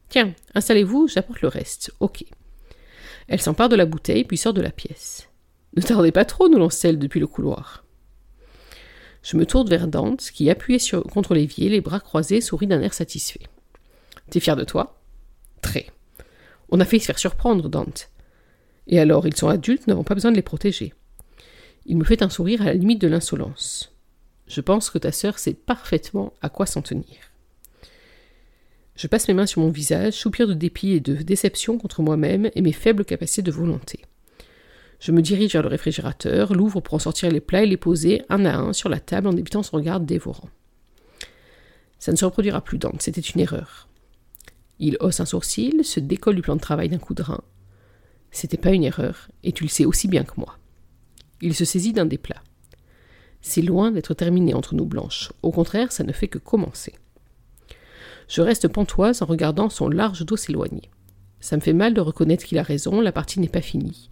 Tiens, 0.09 0.35
installez-vous, 0.55 1.09
j'apporte 1.09 1.40
le 1.40 1.48
reste. 1.48 1.92
Ok. 2.00 2.24
Elle 3.29 3.40
s'empare 3.40 3.68
de 3.68 3.77
la 3.77 3.87
bouteille, 3.87 4.24
puis 4.24 4.37
sort 4.37 4.53
de 4.53 4.61
la 4.61 4.70
pièce. 4.70 5.29
Ne 5.74 5.82
tardez 5.82 6.12
pas 6.12 6.24
trop, 6.24 6.48
nous 6.48 6.58
lance-t-elle 6.58 6.98
depuis 6.98 7.20
le 7.20 7.26
couloir. 7.26 7.85
Je 9.22 9.37
me 9.37 9.46
tourne 9.46 9.68
vers 9.68 9.88
Dante, 9.88 10.30
qui, 10.32 10.50
appuyé 10.50 10.78
contre 11.11 11.35
l'évier, 11.35 11.68
les 11.68 11.80
bras 11.80 12.00
croisés, 12.00 12.40
sourit 12.40 12.66
d'un 12.66 12.82
air 12.82 12.92
satisfait. 12.92 13.46
T'es 14.30 14.40
fier 14.40 14.56
de 14.56 14.64
toi? 14.64 15.00
Très. 15.62 15.87
On 16.70 16.80
a 16.80 16.85
failli 16.85 17.00
se 17.00 17.06
faire 17.06 17.18
surprendre, 17.18 17.68
Dante. 17.68 18.11
Et 18.88 18.98
alors, 18.98 19.26
ils 19.26 19.37
sont 19.37 19.48
adultes, 19.48 19.87
n'avons 19.87 20.04
pas 20.04 20.14
besoin 20.14 20.32
de 20.32 20.37
les 20.37 20.42
protéger. 20.42 20.92
Il 21.87 21.96
me 21.96 22.04
fait 22.04 22.22
un 22.22 22.30
sourire 22.30 22.62
à 22.62 22.66
la 22.66 22.74
limite 22.74 23.00
de 23.00 23.08
l'insolence. 23.08 23.94
Je 24.46 24.61
pense 24.61 24.90
que 24.90 24.98
ta 24.98 25.12
sœur 25.12 25.38
sait 25.38 25.54
parfaitement 25.54 26.32
à 26.42 26.48
quoi 26.48 26.66
s'en 26.66 26.82
tenir. 26.82 27.16
Je 28.96 29.06
passe 29.06 29.28
mes 29.28 29.35
mains 29.35 29.46
sur 29.46 29.62
mon 29.62 29.70
visage, 29.70 30.12
soupir 30.12 30.46
de 30.46 30.54
dépit 30.54 30.92
et 30.92 31.00
de 31.00 31.14
déception 31.14 31.78
contre 31.78 32.02
moi-même 32.02 32.50
et 32.54 32.61
mes 32.61 32.72
faibles 32.72 33.04
capacités 33.04 33.42
de 33.42 33.50
volonté. 33.50 34.02
Je 35.03 35.11
me 35.11 35.21
dirige 35.21 35.55
vers 35.55 35.62
le 35.62 35.69
réfrigérateur, 35.69 36.55
l'ouvre 36.55 36.81
pour 36.81 36.95
en 36.95 37.01
sortir 37.01 37.29
les 37.29 37.41
plats 37.41 37.65
et 37.65 37.67
les 37.67 37.77
poser 37.77 38.23
un 38.29 38.45
à 38.45 38.57
un 38.57 38.73
sur 38.73 38.88
la 38.88 39.01
table 39.01 39.27
en 39.27 39.33
débitant 39.33 39.65
son 39.65 39.79
regard 39.79 39.99
dévorant. 39.99 40.49
Ça 41.99 42.12
ne 42.12 42.17
se 42.17 42.25
reproduira 42.25 42.61
plus, 42.61 42.79
Dante, 42.79 43.03
c'était 43.03 43.21
une 43.21 43.41
erreur. 43.41 43.88
Il 44.79 44.97
hausse 45.01 45.19
un 45.19 45.25
sourcil, 45.25 45.85
se 45.85 45.99
décolle 45.99 46.37
du 46.37 46.43
plan 46.43 46.55
de 46.55 46.61
travail 46.61 46.88
d'un 46.88 46.99
coup 46.99 47.15
de 47.15 47.23
rein. 47.23 47.41
C'était 48.31 48.57
pas 48.57 48.71
une 48.71 48.85
erreur, 48.85 49.27
et 49.43 49.51
tu 49.51 49.65
le 49.65 49.69
sais 49.69 49.85
aussi 49.85 50.07
bien 50.07 50.23
que 50.23 50.38
moi. 50.38 50.57
Il 51.41 51.57
se 51.57 51.65
saisit 51.65 51.93
d'un 51.93 52.07
des 52.07 52.17
plats. 52.17 52.45
C'est 53.41 53.61
loin 53.61 53.91
d'être 53.91 54.15
terminé 54.15 54.55
entre 54.55 54.77
nous, 54.77 54.87
Blanche. 54.87 55.33
Au 55.43 55.51
contraire, 55.51 55.91
ça 55.91 56.05
ne 56.05 56.12
fait 56.12 56.29
que 56.29 56.38
commencer. 56.38 56.95
Je 58.29 58.41
reste 58.41 58.69
pantoise 58.69 59.21
en 59.21 59.27
regardant 59.27 59.69
son 59.69 59.88
large 59.88 60.25
dos 60.25 60.37
s'éloigner. 60.37 60.91
Ça 61.41 61.57
me 61.57 61.61
fait 61.61 61.73
mal 61.73 61.93
de 61.93 62.01
reconnaître 62.01 62.45
qu'il 62.45 62.59
a 62.59 62.62
raison, 62.62 63.01
la 63.01 63.11
partie 63.11 63.41
n'est 63.41 63.49
pas 63.49 63.62
finie 63.62 64.09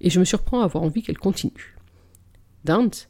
et 0.00 0.10
je 0.10 0.20
me 0.20 0.24
surprends 0.24 0.60
à 0.60 0.64
avoir 0.64 0.84
envie 0.84 1.02
qu'elle 1.02 1.18
continue. 1.18 1.76
Dante 2.64 3.08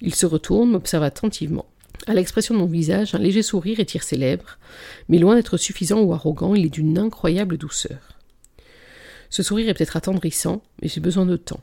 Il 0.00 0.14
se 0.14 0.26
retourne, 0.26 0.70
m'observe 0.70 1.04
attentivement. 1.04 1.66
À 2.06 2.14
l'expression 2.14 2.54
de 2.54 2.60
mon 2.60 2.66
visage, 2.66 3.14
un 3.14 3.18
léger 3.18 3.42
sourire 3.42 3.78
étire 3.78 4.02
ses 4.02 4.16
lèvres, 4.16 4.58
mais 5.08 5.18
loin 5.18 5.36
d'être 5.36 5.56
suffisant 5.56 6.00
ou 6.00 6.12
arrogant, 6.12 6.54
il 6.54 6.66
est 6.66 6.70
d'une 6.70 6.98
incroyable 6.98 7.58
douceur. 7.58 8.18
Ce 9.30 9.42
sourire 9.42 9.68
est 9.68 9.74
peut-être 9.74 9.96
attendrissant, 9.96 10.62
mais 10.80 10.88
j'ai 10.88 11.00
besoin 11.00 11.24
de 11.26 11.36
temps. 11.36 11.60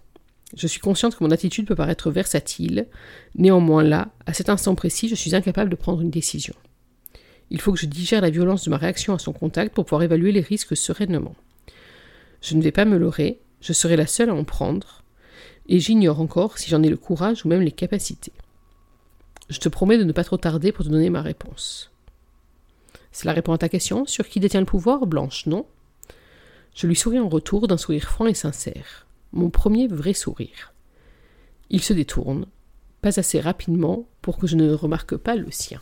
Je 0.55 0.65
suis 0.65 0.79
consciente 0.79 1.15
que 1.15 1.23
mon 1.23 1.31
attitude 1.31 1.67
peut 1.67 1.75
paraître 1.75 2.09
versatile, 2.09 2.87
néanmoins 3.35 3.83
là, 3.83 4.09
à 4.25 4.33
cet 4.33 4.49
instant 4.49 4.75
précis, 4.75 5.07
je 5.07 5.15
suis 5.15 5.35
incapable 5.35 5.69
de 5.69 5.75
prendre 5.75 6.01
une 6.01 6.09
décision. 6.09 6.55
Il 7.51 7.61
faut 7.61 7.71
que 7.71 7.79
je 7.79 7.85
digère 7.85 8.21
la 8.21 8.29
violence 8.29 8.63
de 8.63 8.69
ma 8.69 8.77
réaction 8.77 9.13
à 9.13 9.19
son 9.19 9.33
contact 9.33 9.75
pour 9.75 9.85
pouvoir 9.85 10.03
évaluer 10.03 10.31
les 10.31 10.41
risques 10.41 10.77
sereinement. 10.77 11.35
Je 12.41 12.55
ne 12.55 12.61
vais 12.61 12.71
pas 12.71 12.85
me 12.85 12.97
leurrer, 12.97 13.41
je 13.61 13.73
serai 13.73 13.95
la 13.95 14.07
seule 14.07 14.29
à 14.29 14.35
en 14.35 14.43
prendre, 14.43 15.03
et 15.67 15.79
j'ignore 15.79 16.19
encore 16.19 16.57
si 16.57 16.69
j'en 16.69 16.83
ai 16.83 16.89
le 16.89 16.97
courage 16.97 17.45
ou 17.45 17.49
même 17.49 17.61
les 17.61 17.71
capacités. 17.71 18.33
Je 19.49 19.59
te 19.59 19.69
promets 19.69 19.97
de 19.97 20.03
ne 20.03 20.11
pas 20.11 20.23
trop 20.23 20.37
tarder 20.37 20.71
pour 20.71 20.85
te 20.85 20.89
donner 20.89 21.09
ma 21.09 21.21
réponse. 21.21 21.91
Cela 23.11 23.33
répond 23.33 23.53
à 23.53 23.57
ta 23.57 23.69
question 23.69 24.05
sur 24.05 24.27
qui 24.27 24.39
détient 24.39 24.59
le 24.59 24.65
pouvoir, 24.65 25.05
Blanche, 25.07 25.45
non? 25.45 25.65
Je 26.75 26.87
lui 26.87 26.95
souris 26.95 27.19
en 27.19 27.29
retour 27.29 27.67
d'un 27.67 27.77
sourire 27.77 28.09
franc 28.09 28.27
et 28.27 28.33
sincère, 28.33 29.07
mon 29.31 29.49
premier 29.49 29.87
vrai 29.87 30.13
sourire. 30.13 30.73
Il 31.69 31.81
se 31.81 31.93
détourne, 31.93 32.45
pas 33.01 33.19
assez 33.19 33.39
rapidement 33.39 34.07
pour 34.21 34.37
que 34.37 34.47
je 34.47 34.55
ne 34.55 34.73
remarque 34.73 35.17
pas 35.17 35.35
le 35.35 35.51
sien. 35.51 35.81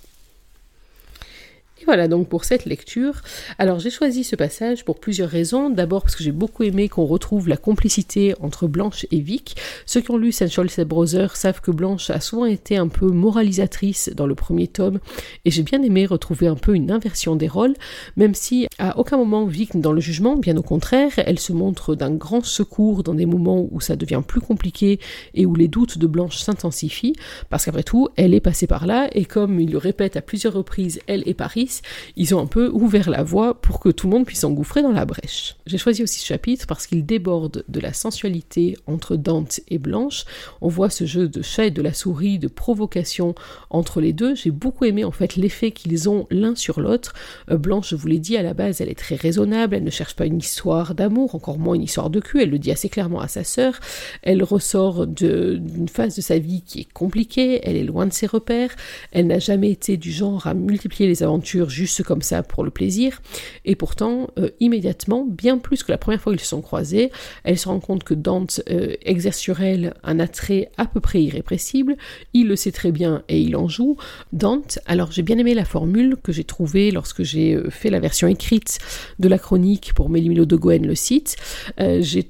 Et 1.82 1.86
voilà 1.86 2.08
donc 2.08 2.28
pour 2.28 2.44
cette 2.44 2.66
lecture. 2.66 3.22
Alors 3.58 3.80
j'ai 3.80 3.90
choisi 3.90 4.24
ce 4.24 4.36
passage 4.36 4.84
pour 4.84 5.00
plusieurs 5.00 5.30
raisons. 5.30 5.70
D'abord 5.70 6.04
parce 6.04 6.16
que 6.16 6.24
j'ai 6.24 6.32
beaucoup 6.32 6.64
aimé 6.64 6.90
qu'on 6.90 7.06
retrouve 7.06 7.48
la 7.48 7.58
complicité 7.58 8.34
entre 8.42 8.68
Blanche 8.68 9.06
et 9.12 9.20
Vic. 9.20 9.56
Ceux 9.86 10.02
qui 10.02 10.12
ont 10.12 10.18
lu 10.18 10.32
Step 10.32 10.88
Brothers 10.88 11.36
savent 11.36 11.62
que 11.62 11.72
Blanche 11.72 12.10
a 12.10 12.20
souvent 12.20 12.46
été 12.46 12.78
un 12.78 12.88
peu 12.88 13.08
moralisatrice 13.08 14.10
dans 14.16 14.26
le 14.26 14.36
premier 14.36 14.68
tome 14.68 15.00
et 15.46 15.52
j'ai 15.52 15.64
bien 15.64 15.82
aimé 15.84 16.06
retrouver 16.06 16.48
un 16.48 16.56
peu 16.56 16.76
une 16.76 16.92
inversion 16.92 17.36
des 17.36 17.48
rôles, 17.48 17.76
même 18.16 18.34
si 18.34 18.68
à 18.80 18.98
aucun 18.98 19.18
moment 19.18 19.46
Vic 19.46 19.74
n'est 19.74 19.82
dans 19.82 19.92
le 19.92 20.02
jugement, 20.02 20.36
bien 20.36 20.58
au 20.58 20.62
contraire, 20.62 21.12
elle 21.18 21.40
se 21.40 21.54
montre 21.54 21.96
d'un 21.96 22.12
grand 22.12 22.44
secours 22.44 23.04
dans 23.04 23.14
des 23.14 23.26
moments 23.26 23.68
où 23.72 23.82
ça 23.82 23.96
devient 23.96 24.22
plus 24.26 24.42
compliqué 24.42 25.00
et 25.34 25.46
où 25.46 25.56
les 25.56 25.68
doutes 25.68 25.98
de 25.98 26.08
Blanche 26.08 26.38
s'intensifient, 26.38 27.16
parce 27.50 27.66
qu'après 27.66 27.84
tout, 27.84 28.10
elle 28.16 28.34
est 28.34 28.40
passée 28.40 28.68
par 28.68 28.86
là 28.86 29.10
et 29.12 29.26
comme 29.26 29.60
il 29.60 29.72
le 29.72 29.78
répète 29.78 30.18
à 30.18 30.22
plusieurs 30.22 30.54
reprises, 30.54 31.00
elle 31.08 31.24
et 31.26 31.34
Paris, 31.34 31.67
Ils 32.16 32.36
ont 32.36 32.40
un 32.40 32.48
peu 32.48 32.70
ouvert 32.70 33.10
la 33.10 33.24
voie 33.24 33.62
pour 33.62 33.80
que 33.80 33.90
tout 33.90 34.08
le 34.08 34.14
monde 34.14 34.26
puisse 34.26 34.40
s'engouffrer 34.40 34.82
dans 34.82 34.92
la 34.92 35.06
brèche. 35.06 35.56
J'ai 35.66 35.78
choisi 35.78 36.04
aussi 36.04 36.20
ce 36.20 36.26
chapitre 36.26 36.68
parce 36.68 36.88
qu'il 36.88 37.06
déborde 37.06 37.64
de 37.68 37.80
la 37.80 37.94
sensualité 37.94 38.78
entre 38.88 39.16
Dante 39.16 39.60
et 39.68 39.78
Blanche. 39.78 40.26
On 40.62 40.68
voit 40.68 40.90
ce 40.90 41.06
jeu 41.06 41.28
de 41.28 41.42
chat 41.42 41.66
et 41.66 41.72
de 41.72 41.82
la 41.82 41.94
souris, 41.94 42.40
de 42.40 42.48
provocation 42.48 43.36
entre 43.70 44.02
les 44.02 44.14
deux. 44.14 44.36
J'ai 44.36 44.52
beaucoup 44.52 44.86
aimé 44.86 45.04
en 45.04 45.12
fait 45.12 45.36
l'effet 45.36 45.72
qu'ils 45.72 46.10
ont 46.10 46.28
l'un 46.30 46.56
sur 46.56 46.80
l'autre. 46.80 47.14
Euh, 47.50 47.58
Blanche, 47.58 47.90
je 47.90 47.96
vous 47.96 48.08
l'ai 48.08 48.20
dit, 48.20 48.38
à 48.38 48.44
la 48.44 48.54
base, 48.54 48.82
elle 48.82 48.90
est 48.90 48.98
très 48.98 49.16
raisonnable, 49.16 49.76
elle 49.76 49.84
ne 49.84 49.90
cherche 49.90 50.16
pas 50.16 50.26
une 50.26 50.38
histoire 50.38 50.96
d'amour, 50.96 51.36
encore 51.36 51.60
moins 51.60 51.76
une 51.76 51.84
histoire 51.84 52.10
de 52.10 52.20
cul, 52.20 52.42
elle 52.42 52.50
le 52.50 52.60
dit 52.60 52.72
assez 52.72 52.90
clairement 52.90 53.20
à 53.20 53.28
sa 53.28 53.44
sœur. 53.44 53.80
Elle 54.22 54.44
ressort 54.44 55.08
d'une 55.08 55.90
phase 55.90 56.16
de 56.16 56.22
sa 56.22 56.38
vie 56.38 56.62
qui 56.62 56.82
est 56.82 56.94
compliquée, 56.94 57.62
elle 57.64 57.76
est 57.76 57.84
loin 57.84 58.06
de 58.06 58.14
ses 58.14 58.28
repères, 58.28 58.76
elle 59.12 59.28
n'a 59.28 59.40
jamais 59.40 59.72
été 59.72 59.98
du 59.98 60.12
genre 60.12 60.48
à 60.48 60.54
multiplier 60.54 61.08
les 61.08 61.24
aventures 61.24 61.57
juste 61.66 62.04
comme 62.04 62.22
ça 62.22 62.44
pour 62.44 62.64
le 62.64 62.70
plaisir, 62.70 63.22
et 63.66 63.76
pourtant, 63.76 64.30
euh, 64.38 64.50
immédiatement, 64.60 65.26
bien 65.26 65.58
plus 65.58 65.84
que 65.84 65.92
la 65.92 65.98
première 65.98 66.22
fois 66.22 66.34
qu'ils 66.34 66.42
se 66.42 66.48
sont 66.48 66.62
croisés, 66.62 67.12
elle 67.44 67.58
se 67.58 67.68
rend 67.68 67.80
compte 67.80 68.04
que 68.04 68.14
Dante 68.14 68.62
euh, 68.70 68.94
exerce 69.02 69.38
sur 69.38 69.62
elle 69.62 69.94
un 70.04 70.20
attrait 70.20 70.72
à 70.78 70.86
peu 70.86 71.00
près 71.00 71.22
irrépressible, 71.24 71.98
il 72.34 72.48
le 72.48 72.56
sait 72.56 72.72
très 72.72 72.92
bien 72.92 73.24
et 73.30 73.40
il 73.40 73.56
en 73.56 73.68
joue. 73.68 73.98
Dante, 74.34 74.80
alors 74.86 75.12
j'ai 75.12 75.24
bien 75.24 75.38
aimé 75.38 75.54
la 75.54 75.66
formule 75.66 76.18
que 76.22 76.32
j'ai 76.32 76.44
trouvée 76.44 76.92
lorsque 76.92 77.24
j'ai 77.24 77.56
euh, 77.56 77.70
fait 77.70 77.90
la 77.90 78.00
version 78.00 78.28
écrite 78.28 78.80
de 79.20 79.28
la 79.28 79.40
chronique 79.40 79.94
pour 79.96 80.10
Mélimilo 80.10 80.46
de 80.46 80.56
Gouen 80.56 80.86
le 80.86 80.96
site. 80.96 81.36
j'ai 81.78 82.28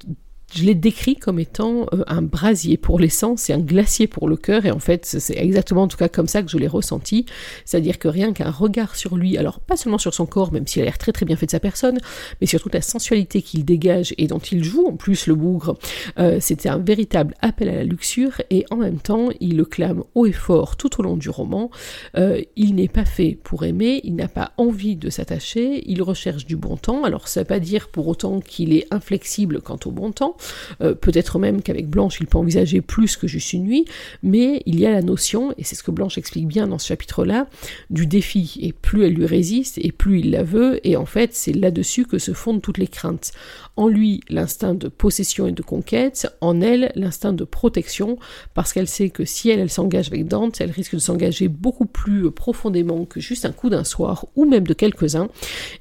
je 0.54 0.64
l'ai 0.64 0.74
décrit 0.74 1.16
comme 1.16 1.38
étant 1.38 1.86
euh, 1.92 2.04
un 2.06 2.22
brasier 2.22 2.76
pour 2.76 2.98
l'essence 2.98 3.50
et 3.50 3.52
un 3.52 3.58
glacier 3.58 4.06
pour 4.06 4.28
le 4.28 4.36
cœur, 4.36 4.64
et 4.64 4.70
en 4.70 4.78
fait 4.78 5.04
c'est 5.04 5.36
exactement 5.36 5.82
en 5.82 5.88
tout 5.88 5.96
cas 5.96 6.08
comme 6.08 6.26
ça 6.26 6.42
que 6.42 6.50
je 6.50 6.56
l'ai 6.56 6.66
ressenti, 6.66 7.26
c'est-à-dire 7.64 7.98
que 7.98 8.08
rien 8.08 8.32
qu'un 8.32 8.50
regard 8.50 8.96
sur 8.96 9.16
lui, 9.16 9.36
alors 9.36 9.60
pas 9.60 9.76
seulement 9.76 9.98
sur 9.98 10.14
son 10.14 10.26
corps, 10.26 10.52
même 10.52 10.66
s'il 10.66 10.82
a 10.82 10.84
l'air 10.86 10.98
très 10.98 11.12
très 11.12 11.26
bien 11.26 11.36
fait 11.36 11.46
de 11.46 11.50
sa 11.50 11.60
personne, 11.60 11.98
mais 12.40 12.46
surtout 12.46 12.70
la 12.72 12.80
sensualité 12.80 13.42
qu'il 13.42 13.64
dégage 13.64 14.14
et 14.16 14.26
dont 14.26 14.38
il 14.38 14.64
joue 14.64 14.86
en 14.86 14.96
plus 14.96 15.26
le 15.26 15.34
bougre, 15.34 15.76
euh, 16.18 16.38
c'était 16.40 16.68
un 16.68 16.78
véritable 16.78 17.34
appel 17.42 17.68
à 17.68 17.74
la 17.74 17.84
luxure, 17.84 18.40
et 18.50 18.64
en 18.70 18.76
même 18.76 18.98
temps 18.98 19.28
il 19.40 19.56
le 19.56 19.64
clame 19.64 20.02
haut 20.14 20.26
et 20.26 20.32
fort 20.32 20.76
tout 20.76 20.98
au 21.00 21.02
long 21.02 21.16
du 21.16 21.28
roman, 21.28 21.70
euh, 22.16 22.40
il 22.56 22.74
n'est 22.74 22.88
pas 22.88 23.04
fait 23.04 23.38
pour 23.42 23.64
aimer, 23.64 24.00
il 24.04 24.16
n'a 24.16 24.28
pas 24.28 24.52
envie 24.56 24.96
de 24.96 25.10
s'attacher, 25.10 25.82
il 25.86 26.02
recherche 26.02 26.46
du 26.46 26.56
bon 26.56 26.76
temps, 26.76 27.04
alors 27.04 27.28
ça 27.28 27.40
ne 27.40 27.44
veut 27.44 27.48
pas 27.48 27.60
dire 27.60 27.88
pour 27.88 28.08
autant 28.08 28.40
qu'il 28.40 28.72
est 28.72 28.86
inflexible 28.90 29.60
quant 29.60 29.78
au 29.84 29.90
bon 29.90 30.12
temps, 30.12 30.37
euh, 30.82 30.94
peut-être 30.94 31.38
même 31.38 31.62
qu'avec 31.62 31.88
Blanche, 31.88 32.18
il 32.20 32.26
peut 32.26 32.38
envisager 32.38 32.80
plus 32.80 33.16
que 33.16 33.26
juste 33.26 33.52
une 33.52 33.64
nuit, 33.64 33.84
mais 34.22 34.62
il 34.66 34.78
y 34.78 34.86
a 34.86 34.90
la 34.90 35.02
notion, 35.02 35.54
et 35.56 35.64
c'est 35.64 35.74
ce 35.74 35.82
que 35.82 35.90
Blanche 35.90 36.18
explique 36.18 36.46
bien 36.46 36.66
dans 36.68 36.78
ce 36.78 36.88
chapitre-là, 36.88 37.46
du 37.90 38.06
défi. 38.06 38.58
Et 38.60 38.72
plus 38.72 39.04
elle 39.04 39.14
lui 39.14 39.26
résiste, 39.26 39.78
et 39.78 39.92
plus 39.92 40.20
il 40.20 40.30
la 40.30 40.42
veut, 40.42 40.86
et 40.86 40.96
en 40.96 41.06
fait, 41.06 41.34
c'est 41.34 41.52
là-dessus 41.52 42.04
que 42.04 42.18
se 42.18 42.32
fondent 42.32 42.62
toutes 42.62 42.78
les 42.78 42.86
craintes. 42.86 43.32
En 43.76 43.88
lui, 43.88 44.20
l'instinct 44.28 44.74
de 44.74 44.88
possession 44.88 45.46
et 45.46 45.52
de 45.52 45.62
conquête, 45.62 46.28
en 46.40 46.60
elle, 46.60 46.92
l'instinct 46.94 47.32
de 47.32 47.44
protection, 47.44 48.18
parce 48.54 48.72
qu'elle 48.72 48.88
sait 48.88 49.10
que 49.10 49.24
si 49.24 49.50
elle, 49.50 49.60
elle 49.60 49.70
s'engage 49.70 50.08
avec 50.08 50.26
Dante, 50.26 50.60
elle 50.60 50.70
risque 50.70 50.94
de 50.94 51.00
s'engager 51.00 51.48
beaucoup 51.48 51.86
plus 51.86 52.30
profondément 52.30 53.04
que 53.04 53.20
juste 53.20 53.44
un 53.44 53.52
coup 53.52 53.70
d'un 53.70 53.84
soir, 53.84 54.26
ou 54.36 54.44
même 54.44 54.66
de 54.66 54.74
quelques-uns, 54.74 55.28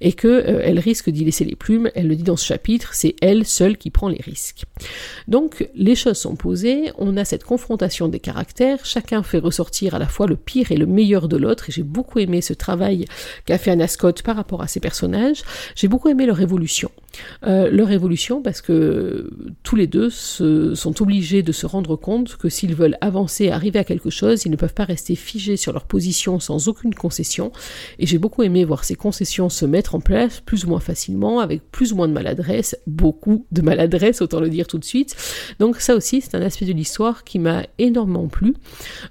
et 0.01 0.13
que 0.13 0.27
euh, 0.27 0.77
risque 0.87 1.09
d'y 1.09 1.25
laisser 1.25 1.43
les 1.43 1.55
plumes. 1.55 1.89
Elle 1.95 2.07
le 2.07 2.15
dit 2.15 2.23
dans 2.23 2.37
ce 2.37 2.45
chapitre, 2.45 2.93
c'est 2.93 3.15
elle 3.21 3.45
seule 3.45 3.77
qui 3.77 3.89
prend 3.91 4.07
les 4.07 4.21
risques. 4.21 4.46
Donc 5.27 5.69
les 5.75 5.95
choses 5.95 6.17
sont 6.17 6.36
posées, 6.36 6.91
on 6.97 7.17
a 7.17 7.25
cette 7.25 7.43
confrontation 7.43 8.07
des 8.07 8.19
caractères, 8.19 8.86
chacun 8.86 9.23
fait 9.23 9.39
ressortir 9.39 9.95
à 9.95 9.99
la 9.99 10.07
fois 10.07 10.27
le 10.27 10.36
pire 10.36 10.71
et 10.71 10.77
le 10.77 10.86
meilleur 10.86 11.27
de 11.27 11.38
l'autre, 11.38 11.69
et 11.69 11.71
j'ai 11.71 11.83
beaucoup 11.83 12.19
aimé 12.19 12.41
ce 12.41 12.53
travail 12.53 13.05
qu'a 13.45 13.57
fait 13.57 13.71
Anna 13.71 13.88
Scott 13.88 14.21
par 14.21 14.36
rapport 14.36 14.62
à 14.62 14.67
ces 14.67 14.79
personnages, 14.79 15.43
j'ai 15.75 15.88
beaucoup 15.88 16.10
aimé 16.10 16.25
leur 16.25 16.41
évolution. 16.41 16.91
Euh, 17.45 17.69
leur 17.69 17.91
évolution 17.91 18.41
parce 18.41 18.62
que 18.62 19.30
tous 19.63 19.75
les 19.75 19.88
deux 19.88 20.10
sont 20.10 21.01
obligés 21.01 21.43
de 21.43 21.51
se 21.51 21.65
rendre 21.65 21.95
compte 21.95 22.36
que 22.38 22.49
s'ils 22.49 22.75
veulent 22.75 22.97
avancer, 23.01 23.49
arriver 23.49 23.80
à 23.80 23.84
quelque 23.84 24.10
chose, 24.10 24.43
ils 24.45 24.51
ne 24.51 24.56
peuvent 24.56 24.73
pas 24.73 24.86
rester 24.86 25.15
figés 25.15 25.58
sur 25.58 25.73
leur 25.73 25.86
position 25.86 26.39
sans 26.39 26.67
aucune 26.67 26.93
concession. 26.93 27.51
Et 27.99 28.06
j'ai 28.06 28.17
beaucoup 28.17 28.43
aimé 28.43 28.65
voir 28.65 28.84
ces 28.84 28.95
concessions 28.95 29.49
se 29.49 29.65
mettre 29.65 29.95
en 29.95 29.99
place 29.99 30.39
plus 30.39 30.65
ou 30.65 30.69
moins 30.69 30.80
facilement, 30.80 31.39
avec 31.39 31.69
plus 31.71 31.93
ou 31.93 31.95
moins 31.95 32.08
de 32.08 32.13
maladresse, 32.13 32.77
beaucoup 32.88 33.45
de 33.51 33.62
maladresse, 33.62 34.21
autant 34.21 34.39
le 34.39 34.49
dire 34.49 34.67
tout 34.67 34.77
de 34.77 34.86
suite. 34.86 35.15
Donc 35.60 35.77
ça 35.77 35.95
aussi, 35.95 36.21
c'est 36.21 36.36
un 36.36 36.41
aspect 36.41 36.65
de 36.65 36.73
l'histoire 36.73 37.23
qui 37.23 37.39
m'a 37.39 37.63
énormément 37.77 38.27
plu. 38.27 38.56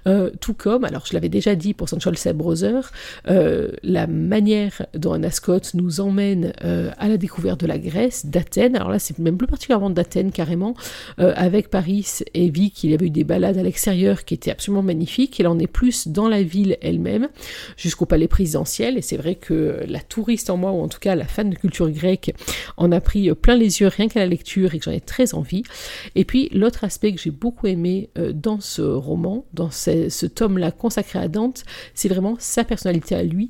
Euh, 0.07 0.31
tout 0.41 0.53
comme, 0.53 0.83
alors 0.83 1.05
je 1.05 1.13
l'avais 1.13 1.29
déjà 1.29 1.55
dit 1.55 1.73
pour 1.73 1.89
Sancho 1.89 2.11
Brother, 2.33 2.91
euh, 3.29 3.71
la 3.83 4.07
manière 4.07 4.85
dont 4.93 5.13
Anna 5.13 5.31
Scott 5.31 5.71
nous 5.73 5.99
emmène 5.99 6.53
à 6.61 7.07
la 7.07 7.17
découverte 7.17 7.59
de 7.59 7.67
la 7.67 7.77
Grèce, 7.77 7.96
d'Athènes, 8.25 8.75
alors 8.75 8.89
là 8.89 8.99
c'est 8.99 9.17
même 9.19 9.37
plus 9.37 9.47
particulièrement 9.47 9.89
d'Athènes 9.89 10.31
carrément, 10.31 10.75
euh, 11.19 11.33
avec 11.35 11.69
Paris 11.69 12.19
et 12.33 12.49
Vic, 12.49 12.83
il 12.83 12.91
y 12.91 12.93
avait 12.93 13.07
eu 13.07 13.09
des 13.09 13.23
balades 13.23 13.57
à 13.57 13.63
l'extérieur 13.63 14.25
qui 14.25 14.33
étaient 14.33 14.51
absolument 14.51 14.83
magnifiques, 14.83 15.39
il 15.39 15.47
en 15.47 15.59
est 15.59 15.67
plus 15.67 16.07
dans 16.07 16.27
la 16.27 16.43
ville 16.43 16.77
elle-même, 16.81 17.29
jusqu'au 17.75 18.05
palais 18.05 18.27
présidentiel, 18.27 18.97
et 18.97 19.01
c'est 19.01 19.17
vrai 19.17 19.35
que 19.35 19.83
la 19.87 19.99
touriste 19.99 20.49
en 20.49 20.57
moi, 20.57 20.71
ou 20.71 20.81
en 20.81 20.87
tout 20.87 20.99
cas 20.99 21.15
la 21.15 21.25
fan 21.25 21.49
de 21.49 21.55
culture 21.55 21.89
grecque, 21.89 22.33
en 22.77 22.91
a 22.91 23.01
pris 23.01 23.33
plein 23.33 23.55
les 23.55 23.81
yeux 23.81 23.87
rien 23.87 24.07
qu'à 24.07 24.19
la 24.19 24.27
lecture, 24.27 24.73
et 24.73 24.79
que 24.79 24.85
j'en 24.85 24.91
ai 24.91 25.01
très 25.01 25.33
envie. 25.33 25.63
Et 26.15 26.25
puis 26.25 26.49
l'autre 26.53 26.83
aspect 26.83 27.13
que 27.13 27.21
j'ai 27.21 27.31
beaucoup 27.31 27.67
aimé 27.67 28.09
euh, 28.17 28.31
dans 28.33 28.59
ce 28.59 28.81
roman, 28.81 29.45
dans 29.53 29.71
ce, 29.71 30.25
tome-là 30.25 30.71
consacré 30.71 31.19
à 31.19 31.27
Dante, 31.27 31.63
c'est 31.93 32.09
vraiment 32.09 32.35
sa 32.39 32.63
personnalité 32.63 33.15
à 33.15 33.23
lui. 33.23 33.49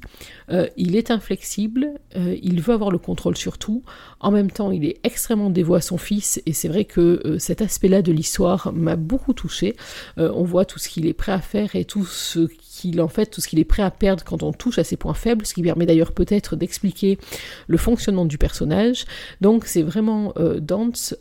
Euh, 0.51 0.67
il 0.77 0.95
est 0.95 1.11
inflexible, 1.11 1.91
il 2.15 2.61
veut 2.61 2.73
avoir 2.73 2.91
le 2.91 2.97
contrôle 2.97 3.35
sur 3.35 3.57
tout, 3.57 3.83
en 4.19 4.31
même 4.31 4.36
temps 4.45 4.71
il 4.71 4.85
est 4.85 4.99
extrêmement 5.03 5.49
dévoué 5.49 5.77
à 5.77 5.81
son 5.81 5.97
fils 5.97 6.41
et 6.45 6.53
c'est 6.53 6.67
vrai 6.67 6.85
que 6.85 7.21
euh, 7.25 7.39
cet 7.39 7.61
aspect-là 7.61 8.01
de 8.01 8.11
l'histoire 8.11 8.71
m'a 8.73 8.95
beaucoup 8.95 9.33
touché. 9.33 9.75
Euh, 10.17 10.31
on 10.33 10.43
voit 10.43 10.65
tout 10.65 10.79
ce 10.79 10.89
qu'il 10.89 11.07
est 11.07 11.13
prêt 11.13 11.31
à 11.31 11.41
faire 11.41 11.75
et 11.75 11.85
tout 11.85 12.05
ce 12.05 12.47
qu'il 12.47 13.01
en 13.01 13.07
fait 13.07 13.25
tout 13.27 13.41
ce 13.41 13.47
qu'il 13.47 13.59
est 13.59 13.65
prêt 13.65 13.83
à 13.83 13.91
perdre 13.91 14.23
quand 14.23 14.43
on 14.43 14.51
touche 14.51 14.77
à 14.77 14.83
ses 14.83 14.97
points 14.97 15.13
faibles, 15.13 15.45
ce 15.45 15.53
qui 15.53 15.63
permet 15.63 15.85
d'ailleurs 15.85 16.11
peut-être 16.11 16.55
d'expliquer 16.55 17.17
le 17.67 17.77
fonctionnement 17.77 18.25
du 18.25 18.37
personnage. 18.37 19.05
Donc 19.41 19.65
c'est 19.65 19.83
vraiment 19.83 20.33
euh, 20.37 20.59
Dante 20.59 21.15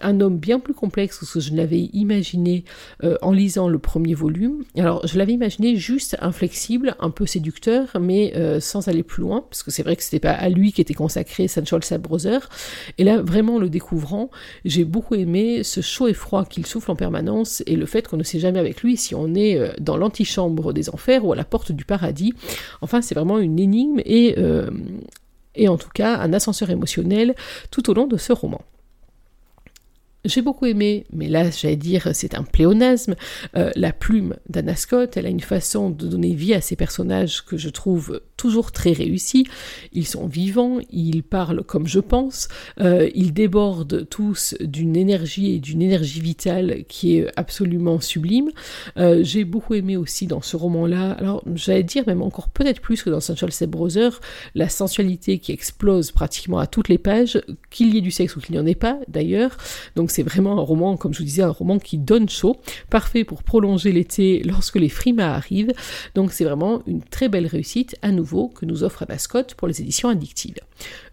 un 0.00 0.20
homme 0.20 0.38
bien 0.38 0.58
plus 0.58 0.74
complexe 0.74 1.18
que 1.18 1.26
ce 1.26 1.34
que 1.34 1.40
je 1.40 1.54
l'avais 1.54 1.90
imaginé 1.92 2.64
euh, 3.04 3.16
en 3.22 3.32
lisant 3.32 3.68
le 3.68 3.78
premier 3.78 4.14
volume. 4.14 4.64
Alors, 4.76 5.06
je 5.06 5.18
l'avais 5.18 5.32
imaginé 5.32 5.76
juste 5.76 6.16
inflexible, 6.20 6.96
un 7.00 7.10
peu 7.10 7.26
séducteur, 7.26 7.88
mais 8.00 8.32
euh, 8.36 8.60
sans 8.60 8.88
aller 8.88 9.02
plus 9.02 9.22
loin, 9.22 9.44
parce 9.48 9.62
que 9.62 9.70
c'est 9.70 9.82
vrai 9.82 9.96
que 9.96 10.02
c'était 10.02 10.20
pas 10.20 10.32
à 10.32 10.48
lui 10.48 10.72
qu'était 10.72 10.94
consacré 10.94 11.48
Sancho 11.48 11.78
Brother. 11.98 12.48
Et 12.98 13.04
là, 13.04 13.20
vraiment 13.20 13.58
le 13.58 13.68
découvrant, 13.68 14.30
j'ai 14.64 14.84
beaucoup 14.84 15.14
aimé 15.14 15.62
ce 15.62 15.80
chaud 15.80 16.08
et 16.08 16.14
froid 16.14 16.44
qu'il 16.44 16.66
souffle 16.66 16.90
en 16.90 16.96
permanence 16.96 17.62
et 17.66 17.76
le 17.76 17.86
fait 17.86 18.06
qu'on 18.08 18.16
ne 18.16 18.22
sait 18.22 18.38
jamais 18.38 18.58
avec 18.58 18.82
lui 18.82 18.96
si 18.96 19.14
on 19.14 19.34
est 19.34 19.58
euh, 19.58 19.72
dans 19.80 19.96
l'antichambre 19.96 20.72
des 20.72 20.90
enfers 20.90 21.24
ou 21.24 21.32
à 21.32 21.36
la 21.36 21.44
porte 21.44 21.72
du 21.72 21.84
paradis. 21.84 22.34
Enfin, 22.80 23.02
c'est 23.02 23.14
vraiment 23.14 23.38
une 23.38 23.58
énigme 23.58 24.00
et, 24.04 24.36
et 25.54 25.68
en 25.68 25.76
tout 25.76 25.88
cas 25.94 26.18
un 26.18 26.32
ascenseur 26.32 26.70
émotionnel 26.70 27.34
tout 27.70 27.90
au 27.90 27.94
long 27.94 28.06
de 28.06 28.16
ce 28.16 28.32
roman. 28.32 28.62
J'ai 30.24 30.40
beaucoup 30.40 30.66
aimé, 30.66 31.04
mais 31.12 31.28
là 31.28 31.50
j'allais 31.50 31.74
dire 31.74 32.10
c'est 32.12 32.36
un 32.36 32.44
pléonasme, 32.44 33.16
euh, 33.56 33.72
la 33.74 33.92
plume 33.92 34.36
d'Anna 34.48 34.76
Scott, 34.76 35.16
elle 35.16 35.26
a 35.26 35.28
une 35.28 35.40
façon 35.40 35.90
de 35.90 36.06
donner 36.06 36.32
vie 36.32 36.54
à 36.54 36.60
ces 36.60 36.76
personnages 36.76 37.44
que 37.44 37.56
je 37.56 37.68
trouve 37.68 38.20
toujours 38.36 38.70
très 38.70 38.92
réussis. 38.92 39.48
Ils 39.92 40.06
sont 40.06 40.28
vivants, 40.28 40.78
ils 40.92 41.24
parlent 41.24 41.64
comme 41.64 41.88
je 41.88 41.98
pense, 41.98 42.46
euh, 42.80 43.10
ils 43.16 43.32
débordent 43.32 44.06
tous 44.08 44.54
d'une 44.60 44.94
énergie 44.94 45.56
et 45.56 45.58
d'une 45.58 45.82
énergie 45.82 46.20
vitale 46.20 46.84
qui 46.86 47.16
est 47.16 47.26
absolument 47.34 47.98
sublime. 47.98 48.50
Euh, 48.98 49.24
j'ai 49.24 49.44
beaucoup 49.44 49.74
aimé 49.74 49.96
aussi 49.96 50.28
dans 50.28 50.40
ce 50.40 50.56
roman-là, 50.56 51.12
alors 51.12 51.42
j'allais 51.56 51.82
dire 51.82 52.04
même 52.06 52.22
encore 52.22 52.48
peut-être 52.48 52.80
plus 52.80 53.02
que 53.02 53.10
dans 53.10 53.20
Saint 53.20 53.34
Charles 53.34 53.52
Brother, 53.68 54.20
la 54.54 54.68
sensualité 54.68 55.40
qui 55.40 55.50
explose 55.50 56.12
pratiquement 56.12 56.60
à 56.60 56.68
toutes 56.68 56.88
les 56.88 56.98
pages, 56.98 57.42
qu'il 57.70 57.92
y 57.92 57.98
ait 57.98 58.02
du 58.02 58.12
sexe 58.12 58.36
ou 58.36 58.40
qu'il 58.40 58.54
n'y 58.54 58.60
en 58.60 58.66
ait 58.66 58.76
pas 58.76 59.00
d'ailleurs. 59.08 59.56
Donc 59.96 60.11
c'est 60.12 60.22
vraiment 60.22 60.58
un 60.58 60.62
roman, 60.62 60.96
comme 60.96 61.12
je 61.12 61.18
vous 61.18 61.24
disais, 61.24 61.42
un 61.42 61.50
roman 61.50 61.78
qui 61.78 61.98
donne 61.98 62.28
chaud, 62.28 62.56
parfait 62.90 63.24
pour 63.24 63.42
prolonger 63.42 63.92
l'été 63.92 64.42
lorsque 64.44 64.76
les 64.76 64.88
frimas 64.88 65.34
arrivent. 65.34 65.72
Donc 66.14 66.32
c'est 66.32 66.44
vraiment 66.44 66.82
une 66.86 67.02
très 67.02 67.28
belle 67.28 67.46
réussite 67.46 67.96
à 68.02 68.12
nouveau 68.12 68.48
que 68.48 68.66
nous 68.66 68.84
offre 68.84 69.02
Anna 69.02 69.18
Scott 69.18 69.54
pour 69.54 69.68
les 69.68 69.80
éditions 69.80 70.08
addictives. 70.08 70.60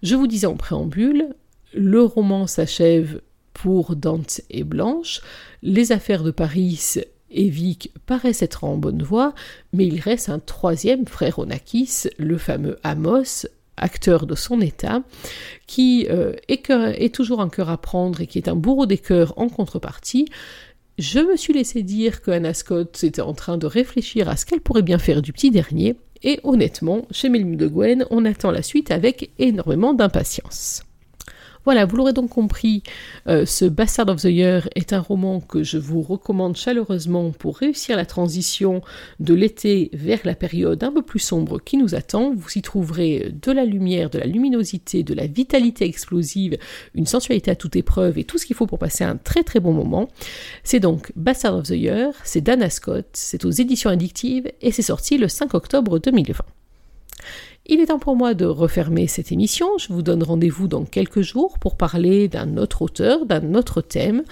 Je 0.04 0.16
vous 0.16 0.28
disais 0.28 0.48
en 0.48 0.56
préambule, 0.56 1.36
le 1.74 2.04
roman 2.04 2.48
s'achève 2.48 3.22
pour 3.54 3.96
Dante 3.96 4.42
et 4.50 4.64
Blanche. 4.64 5.22
Les 5.62 5.92
affaires 5.92 6.24
de 6.24 6.32
Paris 6.32 6.96
et 7.32 7.50
Vic 7.50 7.92
paraissent 8.06 8.42
être 8.42 8.64
en 8.64 8.78
bonne 8.78 9.04
voie, 9.04 9.34
mais 9.74 9.86
il 9.86 10.00
reste 10.00 10.30
un 10.30 10.40
troisième 10.40 11.06
frère 11.06 11.40
Onakis, 11.40 12.08
le 12.18 12.38
fameux 12.38 12.80
Amos, 12.84 13.46
acteur 13.80 14.26
de 14.26 14.36
son 14.36 14.62
état, 14.62 15.04
qui 15.68 16.08
euh, 16.10 16.34
est, 16.48 17.14
toujours 17.14 17.42
un 17.42 17.50
cœur 17.50 17.70
à 17.70 17.78
prendre 17.78 18.22
et 18.22 18.28
qui 18.28 18.38
est 18.38 18.48
un 18.48 18.56
bourreau 18.56 18.86
des 18.86 18.98
cœurs 18.98 19.34
en 19.38 19.50
contrepartie, 19.50 20.26
je 20.98 21.20
me 21.20 21.38
suis 21.38 21.54
laissé 21.54 21.82
dire 21.82 22.22
que 22.22 22.32
Anna 22.32 22.54
Scott 22.54 23.04
était 23.04 23.22
en 23.22 23.34
train 23.34 23.58
de 23.58 23.66
réfléchir 23.66 24.28
à 24.30 24.36
ce 24.36 24.46
qu'elle 24.46 24.62
pourrait 24.62 24.82
bien 24.82 25.00
faire 25.00 25.22
du 25.22 25.32
petit 25.34 25.52
dernier, 25.52 25.96
Et 26.22 26.42
honnêtement, 26.44 27.08
chez 27.12 27.30
Mélim 27.30 27.56
de 27.56 27.68
Gwen, 27.68 28.06
on 28.10 28.26
attend 28.26 28.52
la 28.52 28.62
suite 28.62 28.92
avec 28.92 29.32
énormément 29.40 29.94
d'impatience. 29.94 30.84
Voilà, 31.70 31.86
vous 31.86 31.98
l'aurez 31.98 32.14
donc 32.14 32.32
compris, 32.32 32.82
euh, 33.28 33.46
ce 33.46 33.64
Bastard 33.64 34.10
of 34.10 34.22
the 34.24 34.24
Year 34.24 34.68
est 34.74 34.92
un 34.92 35.02
roman 35.02 35.40
que 35.40 35.62
je 35.62 35.78
vous 35.78 36.02
recommande 36.02 36.58
chaleureusement 36.58 37.30
pour 37.30 37.60
réussir 37.60 37.96
la 37.96 38.08
transition 38.08 38.82
de 39.20 39.36
l'été 39.36 39.92
vers 39.94 40.18
la 40.24 40.34
période 40.34 40.84
un 40.84 40.92
peu 40.92 41.04
plus 41.04 41.20
sombre 41.20 41.60
qui 41.64 41.78
nous 41.78 41.94
attend. 41.94 42.34
Vous 42.34 42.50
y 42.56 42.64
trouverez 42.64 43.32
de 43.40 43.52
la 43.52 43.66
lumière, 43.66 44.10
de 44.10 44.18
la 44.18 44.26
luminosité, 44.26 45.04
de 45.04 45.14
la 45.14 45.28
vitalité 45.28 45.86
explosive, 45.86 46.58
une 46.96 47.06
sensualité 47.06 47.52
à 47.52 47.56
toute 47.56 47.76
épreuve 47.76 48.18
et 48.18 48.24
tout 48.24 48.40
ce 48.40 48.48
qu'il 48.48 48.56
faut 48.56 48.66
pour 48.66 48.80
passer 48.80 49.04
un 49.04 49.18
très 49.18 49.44
très 49.44 49.60
bon 49.60 49.72
moment. 49.72 50.10
C'est 50.64 50.80
donc 50.80 51.12
Bastard 51.16 51.58
of 51.58 51.68
the 51.68 51.78
Year, 51.78 52.14
c'est 52.24 52.42
Dana 52.42 52.72
Scott, 52.72 53.10
c'est 53.14 53.46
aux 53.46 53.52
éditions 53.52 53.92
addictives 53.92 54.52
et 54.64 54.72
c'est 54.72 54.82
sorti 54.82 55.20
le 55.20 55.28
5 55.28 55.54
octobre 55.54 56.00
2020. 56.00 56.44
Il 57.72 57.82
est 57.82 57.86
temps 57.86 58.00
pour 58.00 58.16
moi 58.16 58.34
de 58.34 58.46
refermer 58.46 59.06
cette 59.06 59.32
émission. 59.32 59.78
Je 59.78 59.94
vous 59.94 60.02
donne 60.02 60.24
rendez-vous 60.24 60.68
dans 60.68 60.86
quelques 60.86 61.22
jours 61.22 61.60
pour 61.60 61.78
parler 61.78 62.28
d'un 62.28 62.58
autre 62.58 62.82
auteur, 62.82 63.28
d'un 63.28 63.54
autre 63.54 63.82
thème, 63.82 64.24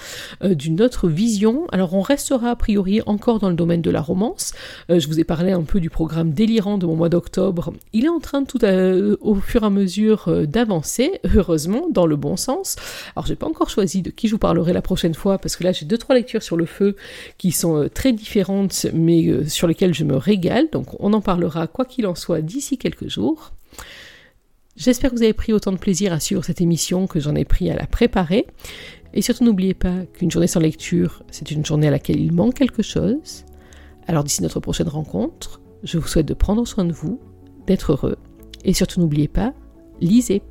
euh, 0.43 0.55
d'une 0.55 0.81
autre 0.81 1.07
vision. 1.07 1.67
Alors 1.71 1.93
on 1.93 2.01
restera 2.01 2.49
a 2.49 2.55
priori 2.55 3.01
encore 3.05 3.37
dans 3.37 3.49
le 3.49 3.55
domaine 3.55 3.83
de 3.83 3.91
la 3.91 4.01
romance. 4.01 4.53
Euh, 4.89 4.99
je 4.99 5.07
vous 5.07 5.19
ai 5.19 5.23
parlé 5.23 5.51
un 5.51 5.61
peu 5.61 5.79
du 5.79 5.91
programme 5.91 6.31
délirant 6.31 6.79
de 6.79 6.87
mon 6.87 6.95
mois 6.95 7.09
d'octobre. 7.09 7.73
Il 7.93 8.05
est 8.05 8.09
en 8.09 8.19
train 8.19 8.43
tout 8.43 8.57
au 8.63 9.35
fur 9.35 9.61
et 9.61 9.65
à 9.67 9.69
mesure 9.69 10.29
euh, 10.29 10.47
d'avancer, 10.47 11.19
heureusement, 11.35 11.89
dans 11.91 12.07
le 12.07 12.15
bon 12.15 12.37
sens. 12.37 12.75
Alors 13.15 13.27
j'ai 13.27 13.35
pas 13.35 13.45
encore 13.45 13.69
choisi 13.69 14.01
de 14.01 14.09
qui 14.09 14.29
je 14.29 14.31
vous 14.31 14.39
parlerai 14.39 14.73
la 14.73 14.81
prochaine 14.81 15.13
fois 15.13 15.37
parce 15.37 15.55
que 15.55 15.63
là 15.63 15.73
j'ai 15.73 15.85
deux 15.85 15.99
trois 15.99 16.15
lectures 16.15 16.41
sur 16.41 16.57
le 16.57 16.65
feu 16.65 16.95
qui 17.37 17.51
sont 17.51 17.87
très 17.93 18.13
différentes 18.13 18.87
mais 18.95 19.47
sur 19.47 19.67
lesquelles 19.67 19.93
je 19.93 20.05
me 20.05 20.15
régale. 20.15 20.71
Donc 20.71 20.99
on 20.99 21.13
en 21.13 21.21
parlera 21.21 21.67
quoi 21.67 21.85
qu'il 21.85 22.07
en 22.07 22.15
soit 22.15 22.41
d'ici 22.41 22.79
quelques 22.79 23.07
jours. 23.07 23.26
J'espère 24.75 25.09
que 25.09 25.15
vous 25.15 25.23
avez 25.23 25.33
pris 25.33 25.53
autant 25.53 25.71
de 25.71 25.77
plaisir 25.77 26.13
à 26.13 26.19
suivre 26.19 26.43
cette 26.43 26.61
émission 26.61 27.07
que 27.07 27.19
j'en 27.19 27.33
ai 27.35 27.45
pris 27.45 27.71
à 27.71 27.75
la 27.75 27.87
préparer. 27.87 28.45
Et 29.13 29.21
surtout 29.21 29.43
n'oubliez 29.43 29.73
pas 29.73 30.05
qu'une 30.13 30.29
journée 30.29 30.47
sans 30.47 30.59
lecture, 30.59 31.23
c'est 31.31 31.49
une 31.49 31.65
journée 31.65 31.87
à 31.87 31.91
laquelle 31.91 32.19
il 32.19 32.31
manque 32.31 32.53
quelque 32.53 32.83
chose. 32.83 33.45
Alors 34.07 34.23
d'ici 34.23 34.43
notre 34.43 34.59
prochaine 34.59 34.87
rencontre, 34.87 35.61
je 35.83 35.97
vous 35.97 36.07
souhaite 36.07 36.27
de 36.27 36.33
prendre 36.33 36.65
soin 36.67 36.85
de 36.85 36.93
vous, 36.93 37.19
d'être 37.65 37.93
heureux. 37.93 38.17
Et 38.63 38.73
surtout 38.73 38.99
n'oubliez 38.99 39.27
pas, 39.27 39.53
lisez. 39.99 40.43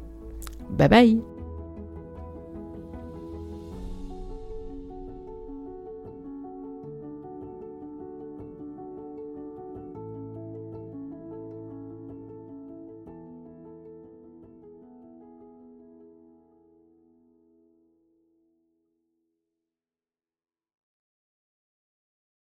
Bye 0.77 0.89
bye 0.89 1.36